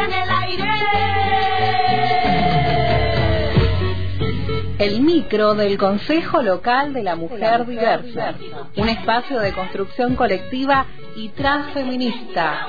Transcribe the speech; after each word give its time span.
en 0.00 0.12
el 0.12 0.30
aire. 0.30 0.70
El 4.78 5.02
micro 5.02 5.54
del 5.54 5.76
Consejo 5.76 6.40
Local 6.42 6.94
de 6.94 7.02
la 7.02 7.14
Mujer 7.14 7.66
Diversa, 7.66 8.34
un 8.76 8.88
espacio 8.88 9.38
de 9.38 9.52
construcción 9.52 10.16
colectiva 10.16 10.86
y 11.16 11.28
transfeminista. 11.30 12.66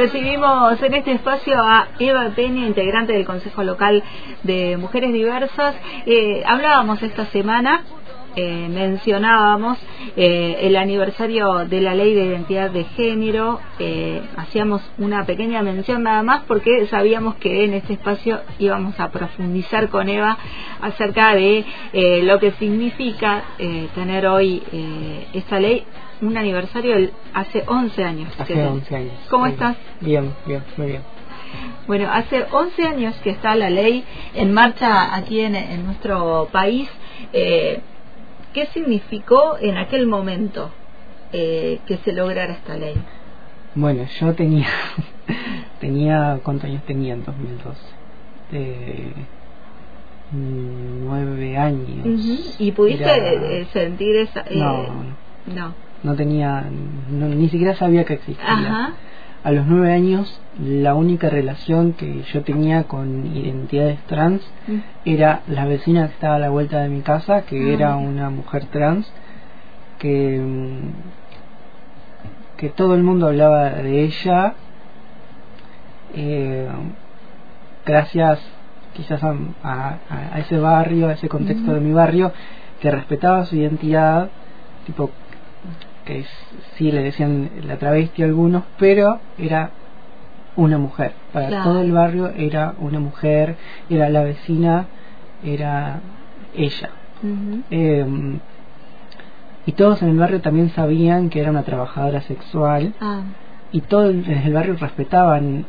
Recibimos 0.00 0.82
en 0.82 0.94
este 0.94 1.12
espacio 1.12 1.62
a 1.62 1.88
Eva 1.98 2.30
Peña, 2.34 2.66
integrante 2.66 3.12
del 3.12 3.26
Consejo 3.26 3.62
Local 3.62 4.02
de 4.42 4.78
Mujeres 4.78 5.12
Diversas. 5.12 5.76
Eh, 6.06 6.42
hablábamos 6.46 7.02
esta 7.02 7.26
semana, 7.26 7.82
eh, 8.34 8.66
mencionábamos 8.70 9.76
eh, 10.16 10.56
el 10.62 10.76
aniversario 10.76 11.66
de 11.66 11.82
la 11.82 11.94
Ley 11.94 12.14
de 12.14 12.24
Identidad 12.24 12.70
de 12.70 12.84
Género. 12.84 13.60
hacíamos 14.38 14.80
una 14.96 15.26
pequeña 15.26 15.62
mención 15.62 16.02
nada 16.02 16.22
más 16.22 16.44
porque 16.48 16.86
sabíamos 16.86 17.34
que 17.34 17.64
en 17.64 17.74
este 17.74 17.92
espacio 17.92 18.40
íbamos 18.58 18.98
a 18.98 19.10
profundizar 19.10 19.90
con 19.90 20.08
Eva 20.08 20.38
acerca 20.80 21.34
de 21.34 21.66
lo 22.22 22.38
que 22.38 22.52
significa 22.52 23.44
tener 23.94 24.26
hoy 24.26 24.62
esta 25.34 25.60
ley. 25.60 25.84
Un 26.22 26.36
aniversario 26.36 26.94
del- 26.94 27.12
hace 27.34 27.64
11 27.66 28.04
años. 28.04 28.34
que 28.36 28.42
Hace 28.42 28.54
te- 28.54 28.66
11 28.66 28.94
años. 28.96 29.14
¿Cómo 29.30 29.46
Sí. 29.46 29.52
estás? 29.52 29.76
Bien, 30.00 30.34
bien, 30.46 30.62
muy 30.76 30.86
bien. 30.88 31.02
Bueno, 31.86 32.08
hace 32.12 32.44
11 32.52 32.82
años 32.86 33.14
que 33.24 33.30
está 33.30 33.56
la 33.56 33.70
ley 33.70 34.04
en 34.34 34.52
marcha 34.52 35.14
aquí 35.16 35.40
en, 35.40 35.54
en 35.56 35.84
nuestro 35.84 36.48
país. 36.52 36.88
Eh, 37.32 37.80
¿Qué 38.52 38.66
significó 38.66 39.58
en 39.60 39.76
aquel 39.78 40.06
momento 40.06 40.72
eh, 41.32 41.80
que 41.86 41.96
se 41.98 42.12
lograra 42.12 42.52
esta 42.54 42.76
ley? 42.76 42.94
Bueno, 43.74 44.04
yo 44.20 44.34
tenía, 44.34 44.68
tenía, 45.80 46.40
¿cuántos 46.42 46.64
años 46.66 46.82
tenía 46.84 47.14
en 47.14 47.24
2012? 47.24 47.80
Eh, 48.52 49.12
mm, 50.32 51.04
nueve 51.04 51.56
años. 51.56 52.06
Ujú. 52.06 52.54
¿Y 52.58 52.72
pudiste 52.72 53.04
Era- 53.04 53.16
eh, 53.16 53.66
sentir 53.72 54.16
esa...? 54.16 54.40
eh, 54.40 54.56
No, 54.56 55.16
no. 55.46 55.74
No 56.02 56.14
tenía, 56.14 56.64
no- 57.10 57.28
ni 57.28 57.48
siquiera 57.48 57.74
sabía 57.74 58.04
que 58.04 58.14
existía. 58.14 58.44
Ajá. 58.48 58.92
A 59.42 59.52
los 59.52 59.66
nueve 59.66 59.90
años, 59.92 60.38
la 60.62 60.94
única 60.94 61.30
relación 61.30 61.94
que 61.94 62.22
yo 62.24 62.42
tenía 62.42 62.84
con 62.84 63.26
identidades 63.34 63.98
trans 64.06 64.42
Mm. 64.68 64.76
era 65.06 65.40
la 65.48 65.64
vecina 65.64 66.06
que 66.08 66.12
estaba 66.14 66.34
a 66.34 66.38
la 66.38 66.50
vuelta 66.50 66.80
de 66.82 66.90
mi 66.90 67.00
casa, 67.00 67.42
que 67.42 67.70
Ah. 67.70 67.72
era 67.74 67.96
una 67.96 68.28
mujer 68.28 68.66
trans, 68.66 69.10
que, 69.98 70.38
mm, 70.38 70.90
que 72.58 72.68
todo 72.68 72.94
el 72.94 73.02
mundo 73.02 73.28
hablaba 73.28 73.70
de 73.70 74.02
ella, 74.04 74.54
eh, 76.14 76.68
gracias 77.86 78.40
quizás 78.94 79.22
a, 79.22 79.34
a- 79.62 79.98
a 80.34 80.38
ese 80.40 80.58
barrio, 80.58 81.08
a 81.08 81.12
ese 81.12 81.28
contexto 81.28 81.72
de 81.72 81.80
mi 81.80 81.92
barrio, 81.92 82.32
que 82.80 82.90
respetaba 82.90 83.44
su 83.46 83.56
identidad, 83.56 84.28
tipo 84.86 85.10
sí 86.76 86.90
le 86.92 87.02
decían 87.02 87.50
la 87.66 87.76
travesti 87.76 88.22
a 88.22 88.26
algunos, 88.26 88.64
pero 88.78 89.20
era 89.38 89.70
una 90.56 90.78
mujer. 90.78 91.12
Para 91.32 91.48
Claro. 91.48 91.64
todo 91.70 91.80
el 91.80 91.92
barrio 91.92 92.28
era 92.30 92.74
una 92.78 93.00
mujer, 93.00 93.56
era 93.88 94.08
la 94.08 94.22
vecina, 94.22 94.86
era 95.44 96.00
ella. 96.54 96.90
Eh, 97.70 98.06
y 99.66 99.72
todos 99.72 100.02
en 100.02 100.08
el 100.08 100.18
barrio 100.18 100.40
también 100.40 100.70
sabían 100.70 101.28
que 101.30 101.40
era 101.40 101.50
una 101.50 101.62
trabajadora 101.64 102.22
sexual 102.22 102.94
Ah, 103.00 103.22
y 103.72 103.82
todos 103.82 104.10
en 104.14 104.26
el 104.26 104.52
barrio 104.52 104.74
respetaban 104.76 105.66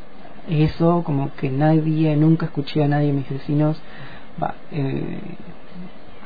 eso, 0.49 1.03
como 1.03 1.33
que 1.35 1.49
nadie, 1.49 2.15
nunca 2.15 2.47
escuché 2.47 2.83
a 2.83 2.87
nadie 2.87 3.07
de 3.07 3.13
mis 3.13 3.29
vecinos, 3.29 3.79
va, 4.41 4.55
eh, 4.71 5.19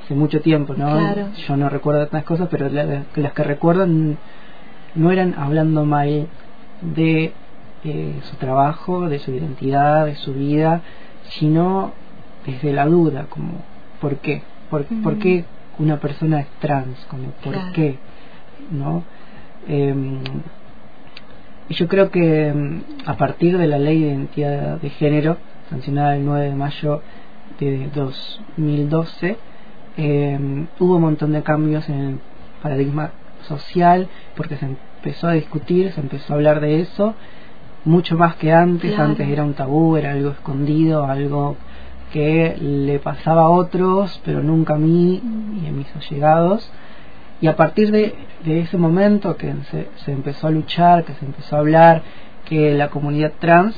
hace 0.06 0.16
mucho 0.16 0.40
tiempo, 0.42 0.74
¿no? 0.76 0.92
Claro. 0.92 1.28
Yo 1.48 1.58
no 1.58 1.68
recuerdo 1.70 2.02
tantas 2.08 2.24
cosas, 2.24 2.48
pero 2.50 2.70
la- 2.70 3.04
las 3.16 3.34
que 3.34 3.44
recuerdan 3.44 4.18
no 4.96 5.12
eran 5.12 5.34
hablando 5.38 5.84
mal 5.86 6.28
de 6.82 7.34
eh, 7.84 8.20
su 8.24 8.36
trabajo, 8.38 9.10
de 9.10 9.20
su 9.20 9.32
identidad, 9.32 10.06
de 10.06 10.16
su 10.16 10.34
vida, 10.34 10.82
sino 11.38 11.94
desde 12.46 12.74
la 12.74 12.86
duda, 12.88 13.26
como, 13.30 13.64
¿por 14.02 14.18
qué? 14.18 14.42
¿Por. 14.70 14.86
¿por 15.04 15.18
qué 15.20 15.46
una 15.78 16.00
persona 16.00 16.40
es 16.40 16.48
trans? 16.60 16.98
Como, 17.10 17.30
¿Por 17.44 17.54
Claro. 17.54 17.72
qué? 17.74 18.00
¿No? 18.72 19.04
Em, 19.68 20.20
y 21.70 21.74
yo 21.76 21.88
creo 21.88 22.10
que 22.12 22.54
mm, 22.54 23.08
a 23.10 23.18
partir 23.18 23.58
de 23.58 23.68
la 23.68 23.78
ley 23.80 24.02
de 24.02 24.08
identidad 24.10 24.80
de 24.80 24.90
género, 24.92 25.38
sancionada 25.70 26.16
el 26.16 26.26
9 26.26 26.46
de 26.50 26.56
mayo 26.56 27.02
de 27.60 27.90
2012, 27.94 29.38
eh, 29.98 30.38
hubo 30.80 30.96
un 30.96 31.02
montón 31.02 31.32
de 31.32 31.44
cambios 31.44 31.88
en 31.90 32.00
el 32.02 32.20
paradigma 32.62 33.12
social, 33.48 34.08
porque 34.36 34.58
se 34.58 34.66
empezó 34.66 35.28
a 35.28 35.34
discutir, 35.34 35.92
se 35.92 36.02
empezó 36.02 36.34
a 36.34 36.36
hablar 36.36 36.60
de 36.60 36.82
eso, 36.82 37.14
mucho 37.86 38.18
más 38.18 38.36
que 38.36 38.52
antes, 38.52 38.92
Claro. 38.94 39.12
antes 39.12 39.28
era 39.28 39.44
un 39.44 39.54
tabú, 39.54 39.96
era 39.96 40.12
algo 40.12 40.32
escondido, 40.32 41.06
algo 41.06 41.56
que 42.12 42.56
le 42.60 43.00
pasaba 43.00 43.44
a 43.44 43.50
otros, 43.50 44.20
pero 44.26 44.42
nunca 44.42 44.76
a 44.76 44.78
mí 44.78 45.22
y 45.64 45.68
a 45.68 45.72
mis 45.72 45.88
allegados. 45.96 46.72
Y 47.42 47.48
a 47.48 47.56
partir 47.56 47.92
de, 47.92 48.16
de 48.46 48.62
ese 48.62 48.78
momento 48.78 49.36
que 49.38 49.54
se, 49.70 49.90
se 49.98 50.12
empezó 50.12 50.48
a 50.48 50.52
luchar, 50.52 51.04
que 51.04 51.14
se 51.14 51.26
empezó 51.26 51.56
a 51.58 51.60
hablar, 51.60 52.02
que 52.46 52.74
la 52.74 52.90
comunidad 52.90 53.34
trans, 53.40 53.76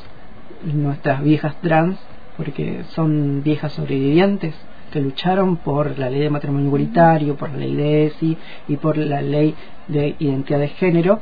nuestras 0.63 1.21
viejas 1.23 1.55
trans, 1.61 1.97
porque 2.37 2.83
son 2.89 3.41
viejas 3.43 3.73
sobrevivientes, 3.73 4.53
que 4.91 5.01
lucharon 5.01 5.57
por 5.57 5.97
la 5.99 6.09
ley 6.09 6.21
de 6.21 6.29
matrimonio 6.29 6.67
igualitario, 6.67 7.35
por 7.35 7.49
la 7.51 7.57
ley 7.57 7.75
de 7.75 8.05
ESI 8.07 8.37
y 8.67 8.77
por 8.77 8.97
la 8.97 9.21
ley 9.21 9.53
de 9.87 10.15
identidad 10.19 10.59
de 10.59 10.69
género, 10.69 11.19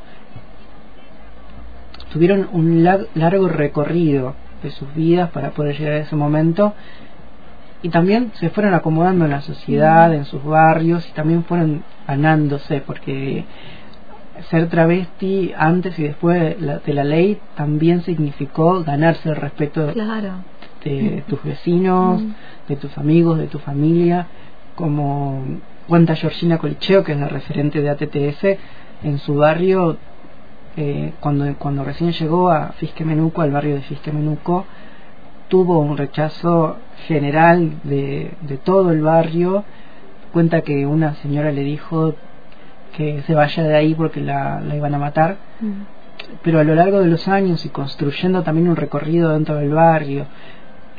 tuvieron 2.11 2.47
un 2.53 2.83
lar- 2.83 3.07
largo 3.15 3.47
recorrido 3.49 4.35
de 4.63 4.71
sus 4.71 4.93
vidas 4.95 5.29
para 5.31 5.51
poder 5.51 5.77
llegar 5.77 5.93
a 5.93 5.99
ese 5.99 6.15
momento 6.15 6.73
y 7.81 7.89
también 7.89 8.31
se 8.35 8.49
fueron 8.49 8.73
acomodando 8.73 9.25
en 9.25 9.31
la 9.31 9.41
sociedad, 9.41 10.13
en 10.13 10.25
sus 10.25 10.43
barrios 10.43 11.07
y 11.09 11.13
también 11.13 11.43
fueron 11.43 11.83
ganándose 12.07 12.81
porque 12.81 13.45
ser 14.49 14.67
travesti 14.69 15.53
antes 15.57 15.97
y 15.99 16.03
después 16.03 16.39
de 16.39 16.57
la, 16.59 16.79
de 16.79 16.93
la 16.93 17.03
ley 17.03 17.39
también 17.55 18.01
significó 18.01 18.83
ganarse 18.83 19.29
el 19.29 19.35
respeto 19.35 19.91
claro. 19.93 20.29
De 20.85 21.23
tus 21.27 21.43
vecinos, 21.43 22.21
Mm. 22.21 22.31
de 22.69 22.75
tus 22.77 22.97
amigos, 22.97 23.37
de 23.39 23.47
tu 23.47 23.59
familia, 23.59 24.27
como 24.75 25.43
cuenta 25.87 26.15
Georgina 26.15 26.57
Colicheo, 26.57 27.03
que 27.03 27.11
es 27.13 27.19
la 27.19 27.27
referente 27.27 27.81
de 27.81 27.89
ATTS, 27.89 28.57
en 29.03 29.17
su 29.19 29.35
barrio, 29.35 29.97
eh, 30.77 31.13
cuando, 31.19 31.53
cuando 31.57 31.83
recién 31.83 32.11
llegó 32.11 32.49
a 32.49 32.69
Fisquemenuco, 32.73 33.41
al 33.41 33.51
barrio 33.51 33.75
de 33.75 33.81
Fisquemenuco, 33.81 34.65
tuvo 35.47 35.79
un 35.79 35.97
rechazo 35.97 36.77
general 37.07 37.73
de, 37.83 38.31
de 38.41 38.57
todo 38.57 38.91
el 38.91 39.01
barrio. 39.01 39.63
Cuenta 40.33 40.61
que 40.61 40.85
una 40.85 41.13
señora 41.15 41.51
le 41.51 41.61
dijo 41.61 42.15
que 42.97 43.21
se 43.23 43.35
vaya 43.35 43.63
de 43.63 43.75
ahí 43.75 43.93
porque 43.93 44.21
la, 44.21 44.59
la 44.61 44.75
iban 44.75 44.93
a 44.95 44.97
matar 44.97 45.37
Mm. 45.61 45.83
pero 46.43 46.59
a 46.59 46.63
lo 46.63 46.75
largo 46.75 46.99
de 46.99 47.07
los 47.07 47.27
años 47.27 47.65
y 47.65 47.69
construyendo 47.69 48.41
también 48.43 48.67
un 48.69 48.75
recorrido 48.75 49.31
dentro 49.33 49.55
del 49.55 49.69
barrio, 49.69 50.25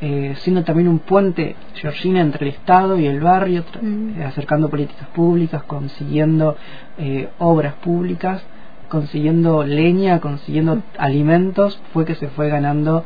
eh, 0.01 0.35
siendo 0.41 0.63
también 0.65 0.89
un 0.89 0.99
puente, 0.99 1.57
Georgina, 1.75 2.21
entre 2.21 2.49
el 2.49 2.55
Estado 2.55 2.99
y 2.99 3.07
el 3.07 3.21
barrio, 3.21 3.65
tra- 3.65 3.81
Mm. 3.83 4.21
eh, 4.21 4.25
acercando 4.25 4.69
políticas 4.69 5.09
públicas, 5.09 5.63
consiguiendo 5.65 6.57
eh, 6.99 7.29
obras 7.39 7.75
públicas, 7.77 8.43
consiguiendo 8.89 9.65
leña, 9.65 10.21
consiguiendo 10.21 10.83
alimentos, 10.99 11.81
fue 11.93 12.05
que 12.05 12.15
se 12.15 12.29
fue 12.29 12.49
ganando 12.49 13.05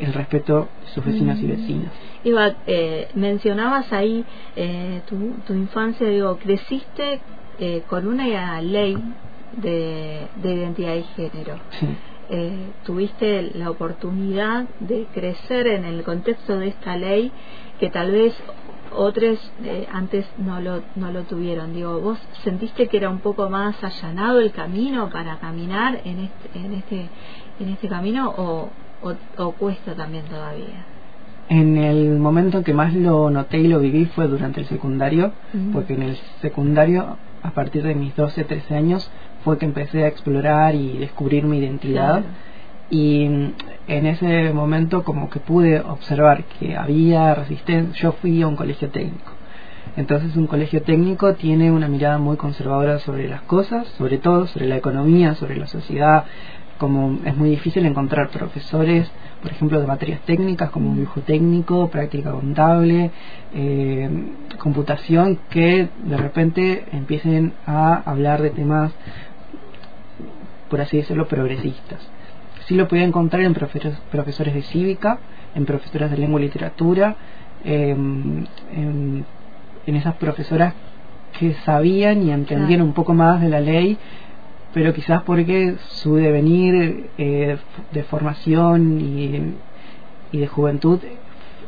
el 0.00 0.12
respeto 0.12 0.68
de 0.82 0.88
sus 0.88 1.04
vecinos 1.04 1.38
y 1.40 1.46
vecinas. 1.46 1.92
Iba, 2.24 2.56
eh, 2.66 3.08
mencionabas 3.14 3.92
ahí 3.92 4.24
eh, 4.56 5.02
tu, 5.08 5.34
tu 5.46 5.54
infancia, 5.54 6.08
digo, 6.08 6.36
creciste 6.38 7.20
eh, 7.60 7.82
con 7.88 8.06
una 8.06 8.60
ley 8.60 8.96
de, 9.56 10.26
de 10.36 10.54
identidad 10.54 10.94
y 10.96 11.02
género. 11.04 11.56
Sí. 11.70 11.86
Eh, 12.30 12.72
tuviste 12.84 13.50
la 13.54 13.70
oportunidad 13.70 14.66
de 14.80 15.06
crecer 15.14 15.66
en 15.66 15.86
el 15.86 16.02
contexto 16.02 16.58
de 16.58 16.68
esta 16.68 16.94
ley 16.96 17.32
que 17.80 17.88
tal 17.88 18.12
vez 18.12 18.34
otros 18.94 19.38
eh, 19.64 19.86
antes 19.90 20.26
no 20.36 20.60
lo, 20.60 20.82
no 20.96 21.10
lo 21.10 21.22
tuvieron. 21.22 21.72
Digo, 21.72 22.00
¿vos 22.00 22.18
sentiste 22.44 22.88
que 22.88 22.96
era 22.96 23.08
un 23.08 23.20
poco 23.20 23.48
más 23.48 23.82
allanado 23.82 24.40
el 24.40 24.52
camino 24.52 25.08
para 25.10 25.38
caminar 25.38 26.00
en 26.04 26.20
este, 26.20 26.58
en 26.58 26.72
este, 26.74 27.08
en 27.60 27.68
este 27.70 27.88
camino 27.88 28.30
o, 28.30 28.68
o, 29.02 29.14
o 29.42 29.52
cuesta 29.52 29.94
también 29.94 30.24
todavía? 30.26 30.84
En 31.48 31.78
el 31.78 32.18
momento 32.18 32.58
en 32.58 32.64
que 32.64 32.74
más 32.74 32.92
lo 32.92 33.30
noté 33.30 33.58
y 33.58 33.68
lo 33.68 33.80
viví 33.80 34.04
fue 34.06 34.28
durante 34.28 34.60
el 34.60 34.66
secundario, 34.66 35.32
porque 35.72 35.94
en 35.94 36.02
el 36.02 36.16
secundario, 36.42 37.16
a 37.42 37.50
partir 37.52 37.84
de 37.84 37.94
mis 37.94 38.14
12, 38.14 38.44
13 38.44 38.74
años, 38.74 39.10
fue 39.48 39.56
que 39.56 39.64
empecé 39.64 40.04
a 40.04 40.08
explorar 40.08 40.74
y 40.74 40.98
descubrir 40.98 41.44
mi 41.44 41.56
identidad. 41.56 42.20
Claro. 42.20 42.26
Y 42.90 43.26
mm, 43.26 43.52
en 43.86 44.04
ese 44.04 44.52
momento 44.52 45.04
como 45.04 45.30
que 45.30 45.40
pude 45.40 45.80
observar 45.80 46.44
que 46.44 46.76
había 46.76 47.34
resistencia. 47.34 47.94
Yo 47.94 48.12
fui 48.12 48.42
a 48.42 48.46
un 48.46 48.56
colegio 48.56 48.90
técnico. 48.90 49.32
Entonces 49.96 50.36
un 50.36 50.46
colegio 50.46 50.82
técnico 50.82 51.32
tiene 51.32 51.72
una 51.72 51.88
mirada 51.88 52.18
muy 52.18 52.36
conservadora 52.36 52.98
sobre 52.98 53.26
las 53.26 53.40
cosas, 53.42 53.88
sobre 53.96 54.18
todo 54.18 54.46
sobre 54.48 54.66
la 54.66 54.76
economía, 54.76 55.34
sobre 55.34 55.56
la 55.56 55.66
sociedad. 55.66 56.24
Como 56.76 57.18
es 57.24 57.34
muy 57.34 57.48
difícil 57.48 57.86
encontrar 57.86 58.28
profesores, 58.28 59.10
por 59.42 59.50
ejemplo, 59.50 59.80
de 59.80 59.86
materias 59.86 60.20
técnicas 60.26 60.70
como 60.70 60.94
dibujo 60.94 61.20
técnico, 61.22 61.88
práctica 61.88 62.32
contable, 62.32 63.10
eh, 63.54 64.10
computación, 64.58 65.38
que 65.48 65.88
de 66.04 66.16
repente 66.16 66.84
empiecen 66.92 67.54
a 67.66 68.02
hablar 68.04 68.42
de 68.42 68.50
temas, 68.50 68.92
por 70.68 70.80
así 70.80 70.98
decirlo, 70.98 71.28
progresistas. 71.28 72.00
Sí 72.66 72.74
lo 72.74 72.88
podía 72.88 73.04
encontrar 73.04 73.42
en 73.42 73.54
profesores, 73.54 74.54
de 74.54 74.62
cívica, 74.62 75.18
en 75.54 75.64
profesoras 75.64 76.10
de 76.10 76.18
lengua 76.18 76.40
y 76.40 76.44
literatura, 76.44 77.16
eh, 77.64 77.90
en, 77.90 79.24
en 79.86 79.96
esas 79.96 80.14
profesoras 80.16 80.74
que 81.38 81.54
sabían 81.64 82.22
y 82.22 82.30
entendían 82.30 82.82
un 82.82 82.92
poco 82.92 83.14
más 83.14 83.40
de 83.40 83.48
la 83.48 83.60
ley, 83.60 83.96
pero 84.74 84.92
quizás 84.92 85.22
porque 85.22 85.76
su 85.88 86.16
devenir 86.16 87.08
eh, 87.16 87.56
de 87.92 88.02
formación 88.04 89.00
y, 89.00 89.54
y 90.30 90.38
de 90.38 90.46
juventud 90.46 91.00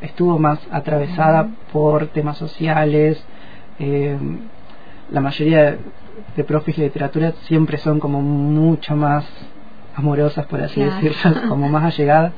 estuvo 0.01 0.39
más 0.39 0.59
atravesada 0.71 1.49
por 1.73 2.09
temas 2.09 2.37
sociales. 2.37 3.23
eh, 3.79 4.17
la 5.11 5.21
mayoría 5.21 5.77
de, 6.37 6.45
profes 6.45 6.77
de 6.77 6.85
literatura 6.85 7.33
siempre 7.43 7.79
son 7.79 8.01
como 8.01 8.21
mucho 8.23 8.97
más 8.97 9.25
amorosas, 9.95 10.47
por 10.47 10.61
así 10.63 10.81
Claro. 10.81 10.95
decirlo, 11.01 11.43
como 11.49 11.69
más 11.69 11.85
allegadas. 11.85 12.33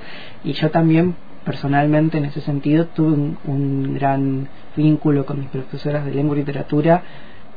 Y 0.44 0.52
yo 0.54 0.70
también, 0.70 1.14
personalmente, 1.44 2.18
en 2.18 2.24
ese 2.26 2.40
sentido, 2.40 2.86
tuve 2.86 3.12
un, 3.12 3.38
un 3.44 3.94
gran 3.94 4.48
vínculo 4.76 5.26
con 5.26 5.40
mis 5.40 5.48
profesoras 5.50 6.04
de 6.04 6.12
lengua 6.14 6.36
y 6.36 6.40
literatura, 6.40 7.02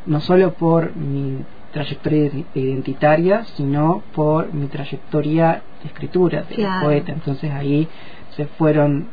no 0.05 0.19
solo 0.21 0.53
por 0.53 0.95
mi 0.95 1.39
trayectoria 1.71 2.25
identi- 2.29 2.45
identitaria, 2.55 3.43
sino 3.55 4.03
por 4.13 4.53
mi 4.53 4.67
trayectoria 4.67 5.61
de 5.81 5.87
escritura, 5.87 6.43
de 6.43 6.55
Claro. 6.55 6.85
poeta. 6.85 7.11
Entonces 7.11 7.51
ahí 7.51 7.87
se 8.35 8.45
fueron 8.45 9.07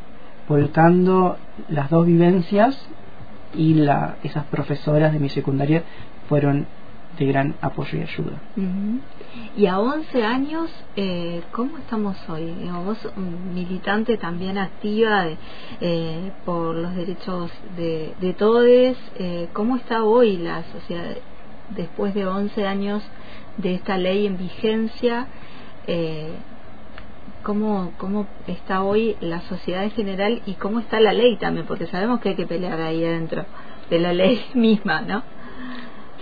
volcando 0.47 1.37
las 1.69 1.89
dos 1.89 2.05
vivencias 2.05 2.77
y 3.55 3.75
la, 3.75 4.15
esas 4.23 4.45
profesoras 4.45 5.13
de 5.13 5.19
mi 5.19 5.29
secundaria 5.29 5.83
fueron 6.27 6.65
de 7.17 7.25
gran 7.25 7.55
apoyo 7.61 7.97
y 7.97 8.01
ayuda. 8.01 8.41
Y 9.55 9.65
a 9.67 9.79
11 9.79 10.23
años, 10.23 10.69
eh, 10.95 11.41
¿cómo 11.51 11.77
estamos 11.77 12.17
hoy? 12.29 12.53
Vos, 12.85 12.97
un 13.15 13.53
militante 13.53 14.17
también 14.17 14.57
activa 14.57 15.25
de, 15.25 15.37
eh, 15.81 16.31
por 16.45 16.75
los 16.75 16.95
derechos 16.95 17.51
de, 17.75 18.13
de 18.19 18.33
todos, 18.33 18.65
eh, 18.65 19.47
¿cómo 19.53 19.77
está 19.77 20.03
hoy 20.03 20.37
la 20.37 20.63
sociedad 20.71 21.15
después 21.75 22.13
de 22.13 22.25
11 22.25 22.67
años 22.67 23.03
de 23.57 23.75
esta 23.75 23.97
ley 23.97 24.25
en 24.25 24.37
vigencia? 24.37 25.27
Eh, 25.87 26.33
¿cómo, 27.43 27.93
¿Cómo 27.97 28.27
está 28.47 28.83
hoy 28.83 29.17
la 29.19 29.41
sociedad 29.41 29.83
en 29.83 29.91
general 29.91 30.41
y 30.45 30.53
cómo 30.53 30.79
está 30.79 30.99
la 30.99 31.13
ley 31.13 31.37
también? 31.37 31.65
Porque 31.67 31.87
sabemos 31.87 32.19
que 32.21 32.29
hay 32.29 32.35
que 32.35 32.47
pelear 32.47 32.81
ahí 32.81 33.03
adentro 33.03 33.45
de 33.89 33.99
la 33.99 34.13
ley 34.13 34.43
misma, 34.53 35.01
¿no? 35.01 35.23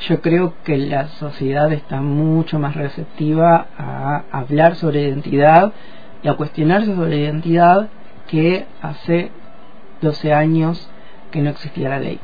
Yo 0.08 0.22
creo 0.22 0.56
que 0.64 0.78
la 0.78 1.08
sociedad 1.10 1.72
está 1.72 2.02
mucho 2.02 2.58
más 2.58 2.76
receptiva 2.76 3.68
a 3.78 4.24
hablar 4.32 4.76
sobre 4.76 5.04
identidad 5.04 5.74
y 6.24 6.28
a 6.28 6.34
cuestionarse 6.34 6.96
sobre 6.96 7.20
identidad 7.20 7.90
que 8.28 8.66
hace 8.82 9.30
12 10.02 10.34
años 10.34 10.90
que 11.30 11.42
no 11.42 11.52
existía 11.52 11.90
la 11.90 12.00
ley. 12.00 12.20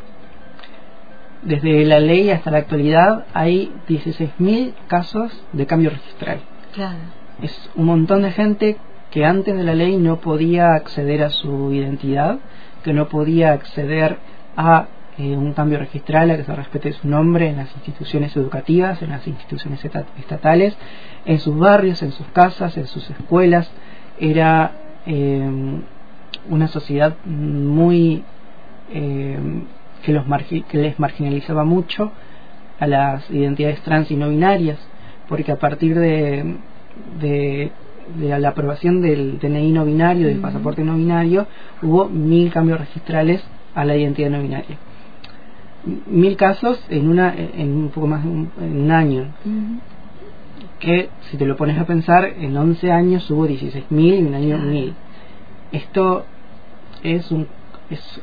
Desde 1.44 1.86
la 1.86 2.00
ley 2.00 2.32
hasta 2.32 2.50
la 2.50 2.58
actualidad 2.58 3.26
hay 3.34 3.72
16.000 3.88 4.74
casos 4.88 5.32
de 5.54 5.66
cambio 5.68 5.92
registral. 5.92 6.40
Claro. 6.74 6.98
Es 7.42 7.70
un 7.76 7.86
montón 7.86 8.24
de 8.24 8.32
gente 8.32 8.78
que 9.12 9.24
antes 9.24 9.56
de 9.56 9.64
la 9.64 9.76
ley 9.76 9.98
no 9.98 10.20
podía 10.20 10.74
acceder 10.74 11.24
a 11.24 11.30
su 11.30 11.72
identidad, 11.72 12.40
que 12.84 12.94
no 12.94 13.08
podía 13.08 13.54
acceder 13.54 14.18
a 14.56 14.88
eh, 15.18 15.36
un 15.36 15.54
cambio 15.54 15.80
registral, 15.80 16.30
a 16.32 16.38
que 16.38 16.44
se 16.44 16.56
respete 16.56 16.94
su 16.94 17.08
nombre 17.08 17.50
en 17.50 17.58
las 17.58 17.74
instituciones 17.76 18.36
educativas, 18.36 19.02
en 19.02 19.10
las 19.10 19.26
instituciones 19.28 19.84
estatales, 20.20 20.76
en 21.26 21.40
sus 21.40 21.58
barrios, 21.58 22.02
en 22.04 22.12
sus 22.12 22.28
casas, 22.28 22.78
en 22.78 22.88
sus 22.88 23.10
escuelas. 23.10 23.70
Era 24.20 24.72
eh, 25.06 25.50
una 26.50 26.68
sociedad 26.68 27.16
muy 27.26 28.24
eh, 28.92 29.38
que, 30.04 30.14
los 30.14 30.26
margi- 30.28 30.64
que 30.66 30.78
les 30.78 31.00
marginalizaba 31.00 31.64
mucho 31.64 32.12
a 32.80 32.88
las 32.88 33.30
identidades 33.32 33.82
trans 33.82 34.12
y 34.12 34.16
no 34.16 34.30
binarias, 34.30 34.78
porque 35.28 35.52
a 35.52 35.58
partir 35.58 35.98
de, 35.98 36.56
de, 37.20 37.72
de 38.20 38.40
la 38.40 38.50
aprobación 38.50 39.02
del 39.02 39.40
DNI 39.40 39.72
no 39.72 39.84
binario, 39.84 40.28
del 40.28 40.40
pasaporte 40.40 40.84
no 40.84 40.96
binario, 40.96 41.48
hubo 41.82 42.08
mil 42.08 42.52
cambios 42.52 42.80
registrales 42.80 43.44
a 43.74 43.84
la 43.84 43.96
identidad 43.96 44.30
no 44.30 44.42
binaria. 44.42 44.78
Mil 46.08 46.36
casos 46.36 46.80
en 46.90 47.08
una 47.10 47.34
en 47.36 47.72
un 47.76 47.90
poco 47.90 48.08
más 48.08 48.24
de 48.24 48.30
un, 48.30 48.52
en 48.60 48.82
un 48.82 48.92
año, 48.92 49.28
que 50.80 51.10
si 51.30 51.38
te 51.38 51.46
lo 51.46 51.56
pones 51.56 51.78
a 51.80 51.86
pensar, 51.86 52.26
en 52.26 52.56
11 52.58 52.92
años 52.92 53.30
hubo 53.32 53.48
16.000 53.48 53.84
y 54.00 54.18
en 54.18 54.28
un 54.28 54.34
año 54.36 54.56
Claro. 54.58 54.72
1.000. 54.72 54.94
Esto 55.72 56.26
es 57.04 57.32
un 57.32 57.48
es, 57.90 58.22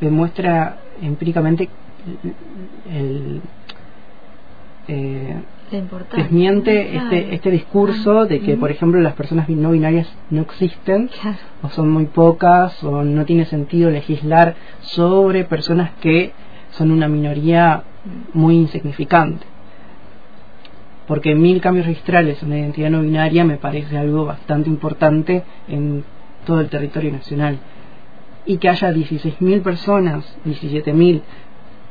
demuestra 0.00 0.78
empíricamente 1.00 1.68
el, 2.92 3.40
eh, 4.88 5.36
desmiente 6.16 6.90
Claro. 6.90 7.04
este 7.16 7.34
este 7.34 7.50
discurso 7.50 8.26
de 8.26 8.40
que 8.40 8.56
por 8.56 8.70
ejemplo 8.70 9.00
las 9.00 9.14
personas 9.14 9.48
no 9.48 9.70
binarias 9.70 10.08
no 10.30 10.42
existen 10.42 11.08
Claro. 11.20 11.38
o 11.62 11.68
son 11.70 11.90
muy 11.90 12.06
pocas 12.06 12.82
o 12.84 13.02
no 13.02 13.24
tiene 13.24 13.44
sentido 13.46 13.90
legislar 13.90 14.56
sobre 14.80 15.44
personas 15.44 15.92
que 16.00 16.32
son 16.76 16.90
una 16.90 17.08
minoría 17.08 17.82
muy 18.32 18.54
insignificante. 18.56 19.46
Porque 21.06 21.34
mil 21.34 21.60
cambios 21.60 21.86
registrales 21.86 22.42
en 22.42 22.48
una 22.48 22.58
identidad 22.58 22.90
no 22.90 23.02
binaria 23.02 23.44
me 23.44 23.56
parece 23.58 23.96
algo 23.98 24.24
bastante 24.24 24.70
importante 24.70 25.42
en 25.68 26.02
todo 26.46 26.60
el 26.60 26.68
territorio 26.68 27.12
nacional. 27.12 27.58
Y 28.46 28.56
que 28.58 28.68
haya 28.68 28.90
16.000 28.92 29.62
personas, 29.62 30.24
17.000 30.44 31.22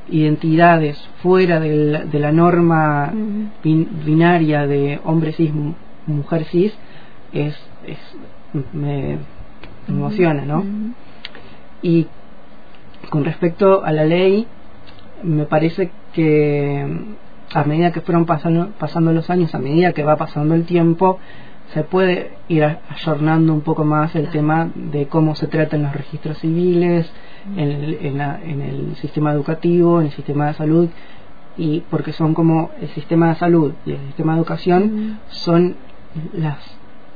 identidades 0.10 0.98
fuera 1.22 1.60
del- 1.60 2.10
de 2.12 2.20
la 2.20 2.32
norma 2.32 3.12
bin- 3.64 3.88
binaria 4.06 4.68
de 4.68 5.00
hombre 5.04 5.32
cis, 5.34 5.54
mu- 5.54 5.76
mujer 6.08 6.44
cis, 6.46 6.74
es, 7.32 7.56
es 7.88 7.98
me, 8.74 9.18
me 9.88 9.96
emociona, 9.96 10.44
¿no? 10.46 10.64
Y 11.82 12.08
con 13.10 13.24
respecto 13.26 13.84
a 13.84 13.92
la 13.92 14.06
ley, 14.06 14.48
me 15.24 15.46
parece 15.46 15.92
que 16.14 16.86
a 17.54 17.64
medida 17.66 17.92
que 17.92 18.02
fueron 18.02 18.26
pasando, 18.26 18.70
pasando 18.80 19.12
los 19.14 19.30
años, 19.30 19.54
a 19.56 19.60
medida 19.60 19.94
que 19.94 20.04
va 20.04 20.16
pasando 20.18 20.56
el 20.56 20.66
tiempo, 20.66 21.20
se 21.74 21.84
puede 21.84 22.32
ir 22.50 22.64
ayornando 22.90 23.54
un 23.54 23.62
poco 23.62 23.84
más 23.84 24.16
el 24.16 24.30
tema 24.30 24.70
de 24.76 25.08
cómo 25.08 25.34
se 25.36 25.48
tratan 25.48 25.84
los 25.84 25.94
registros 25.94 26.38
civiles, 26.40 27.12
en 27.56 27.70
el, 27.72 27.98
en, 28.02 28.18
la- 28.18 28.40
en 28.44 28.62
el 28.62 28.96
sistema 28.98 29.32
educativo, 29.32 30.00
en 30.00 30.08
el 30.08 30.12
sistema 30.14 30.48
de 30.48 30.54
salud, 30.54 30.90
y 31.58 31.82
porque 31.90 32.14
son 32.14 32.34
como 32.34 32.72
el 32.82 32.90
sistema 32.90 33.30
de 33.30 33.36
salud 33.36 33.74
y 33.86 33.92
el 33.92 34.00
sistema 34.08 34.34
de 34.34 34.40
educación 34.40 35.20
son 35.30 35.76
las, 36.34 36.58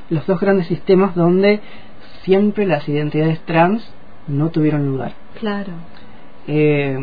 los 0.10 0.26
dos 0.28 0.40
grandes 0.40 0.68
sistemas 0.68 1.16
donde 1.16 1.60
siempre 2.24 2.66
las 2.66 2.88
identidades 2.88 3.40
trans 3.42 3.84
no 4.28 4.50
tuvieron 4.50 4.86
lugar. 4.86 5.14
Claro. 5.40 5.72
Eh, 6.48 6.98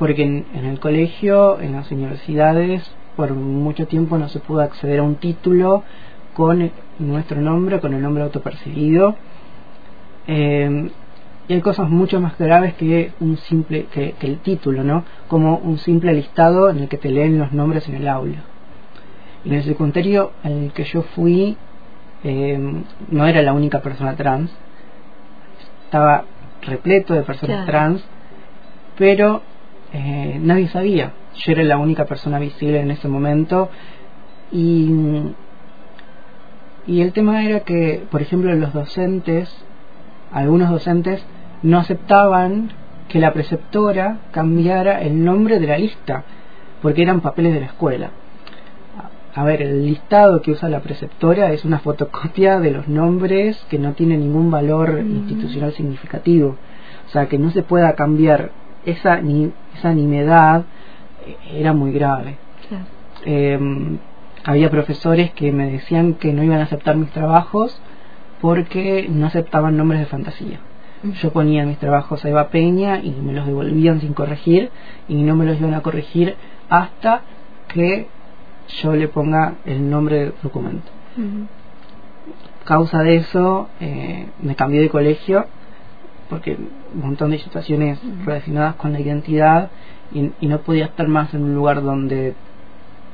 porque 0.00 0.22
en, 0.22 0.46
en 0.54 0.64
el 0.64 0.80
colegio, 0.80 1.60
en 1.60 1.72
las 1.72 1.90
universidades, 1.92 2.82
por 3.16 3.34
mucho 3.34 3.86
tiempo 3.86 4.16
no 4.16 4.30
se 4.30 4.40
pudo 4.40 4.62
acceder 4.62 5.00
a 5.00 5.02
un 5.02 5.16
título 5.16 5.84
con 6.32 6.72
nuestro 6.98 7.42
nombre, 7.42 7.80
con 7.80 7.92
el 7.92 8.00
nombre 8.00 8.22
autopercibido. 8.22 9.14
Eh, 10.26 10.90
y 11.48 11.52
hay 11.52 11.60
cosas 11.60 11.90
mucho 11.90 12.18
más 12.18 12.38
graves 12.38 12.72
que 12.74 13.12
un 13.20 13.36
simple 13.36 13.88
que, 13.92 14.12
que, 14.12 14.26
el 14.26 14.38
título, 14.38 14.82
¿no? 14.84 15.04
Como 15.28 15.58
un 15.58 15.76
simple 15.76 16.14
listado 16.14 16.70
en 16.70 16.78
el 16.78 16.88
que 16.88 16.96
te 16.96 17.10
leen 17.10 17.38
los 17.38 17.52
nombres 17.52 17.86
en 17.86 17.96
el 17.96 18.08
aula. 18.08 18.38
En 19.44 19.52
el 19.52 19.64
secundario 19.64 20.32
al 20.42 20.72
que 20.72 20.84
yo 20.84 21.02
fui 21.14 21.58
eh, 22.24 22.58
no 23.10 23.26
era 23.26 23.42
la 23.42 23.52
única 23.52 23.80
persona 23.80 24.16
trans, 24.16 24.50
estaba 25.84 26.24
repleto 26.62 27.12
de 27.12 27.22
personas 27.22 27.66
Claro. 27.66 27.70
trans, 27.70 28.04
pero 28.96 29.42
eh, 29.92 30.38
nadie 30.40 30.68
sabía. 30.68 31.12
Yo 31.34 31.52
era 31.52 31.62
la 31.64 31.78
única 31.78 32.04
persona 32.04 32.38
visible 32.38 32.80
en 32.80 32.90
ese 32.90 33.08
momento 33.08 33.70
y 34.52 34.90
y 36.86 37.02
el 37.02 37.12
tema 37.12 37.44
era 37.44 37.60
que, 37.60 38.02
por 38.10 38.22
ejemplo, 38.22 38.52
los 38.54 38.72
docentes, 38.72 39.48
algunos 40.32 40.70
docentes 40.70 41.24
no 41.62 41.78
aceptaban 41.78 42.72
que 43.08 43.20
la 43.20 43.32
preceptora 43.32 44.18
cambiara 44.32 45.02
el 45.02 45.24
nombre 45.24 45.60
de 45.60 45.66
la 45.66 45.78
lista, 45.78 46.24
porque 46.80 47.02
eran 47.02 47.20
papeles 47.20 47.54
de 47.54 47.60
la 47.60 47.66
escuela. 47.66 48.10
A 49.34 49.44
ver, 49.44 49.62
el 49.62 49.86
listado 49.86 50.42
que 50.42 50.50
usa 50.52 50.68
la 50.68 50.80
preceptora 50.80 51.52
es 51.52 51.64
una 51.64 51.78
fotocopia 51.78 52.58
de 52.58 52.72
los 52.72 52.88
nombres 52.88 53.64
que 53.70 53.78
no 53.78 53.92
tiene 53.92 54.16
ningún 54.16 54.50
valor 54.50 55.02
Mm. 55.04 55.10
institucional 55.28 55.72
significativo. 55.72 56.56
O 57.06 57.10
sea, 57.10 57.26
que 57.26 57.38
no 57.38 57.50
se 57.50 57.62
pueda 57.62 57.94
cambiar 57.94 58.50
esa, 58.84 59.20
ni, 59.20 59.52
esa 59.76 59.92
nimiedad 59.94 60.64
eh, 61.26 61.36
era 61.52 61.72
muy 61.72 61.92
grave. 61.92 62.36
Claro. 62.68 62.84
Eh, 63.24 63.98
había 64.44 64.70
profesores 64.70 65.32
que 65.32 65.52
me 65.52 65.70
decían 65.70 66.14
que 66.14 66.32
no 66.32 66.42
iban 66.42 66.60
a 66.60 66.64
aceptar 66.64 66.96
mis 66.96 67.10
trabajos 67.10 67.80
porque 68.40 69.06
no 69.10 69.26
aceptaban 69.26 69.76
nombres 69.76 70.00
de 70.00 70.06
fantasía. 70.06 70.60
Yo 71.02 71.32
ponía 71.32 71.64
mis 71.64 71.78
trabajos 71.78 72.24
a 72.24 72.28
Eva 72.28 72.48
Peña 72.48 72.98
y 72.98 73.10
me 73.10 73.32
los 73.32 73.46
devolvían 73.46 74.00
sin 74.00 74.12
corregir 74.12 74.70
y 75.08 75.22
no 75.22 75.34
me 75.34 75.46
los 75.46 75.58
iban 75.58 75.74
a 75.74 75.80
corregir 75.80 76.36
hasta 76.68 77.22
que 77.68 78.06
yo 78.82 78.94
le 78.94 79.08
ponga 79.08 79.54
el 79.64 79.88
nombre 79.88 80.20
del 80.20 80.34
documento. 80.42 80.90
Ujú. 81.16 81.46
Causa 82.64 83.02
de 83.02 83.16
eso 83.16 83.68
eh, 83.80 84.26
me 84.42 84.54
cambié 84.56 84.80
de 84.80 84.90
colegio 84.90 85.46
porque 86.30 86.56
un 86.94 87.00
montón 87.00 87.32
de 87.32 87.38
situaciones 87.38 87.98
relacionadas 88.24 88.76
con 88.76 88.92
la 88.92 89.00
identidad 89.00 89.70
y, 90.12 90.30
y 90.40 90.46
no 90.46 90.60
podía 90.60 90.86
estar 90.86 91.06
más 91.08 91.34
en 91.34 91.42
un 91.44 91.54
lugar 91.54 91.82
donde 91.82 92.34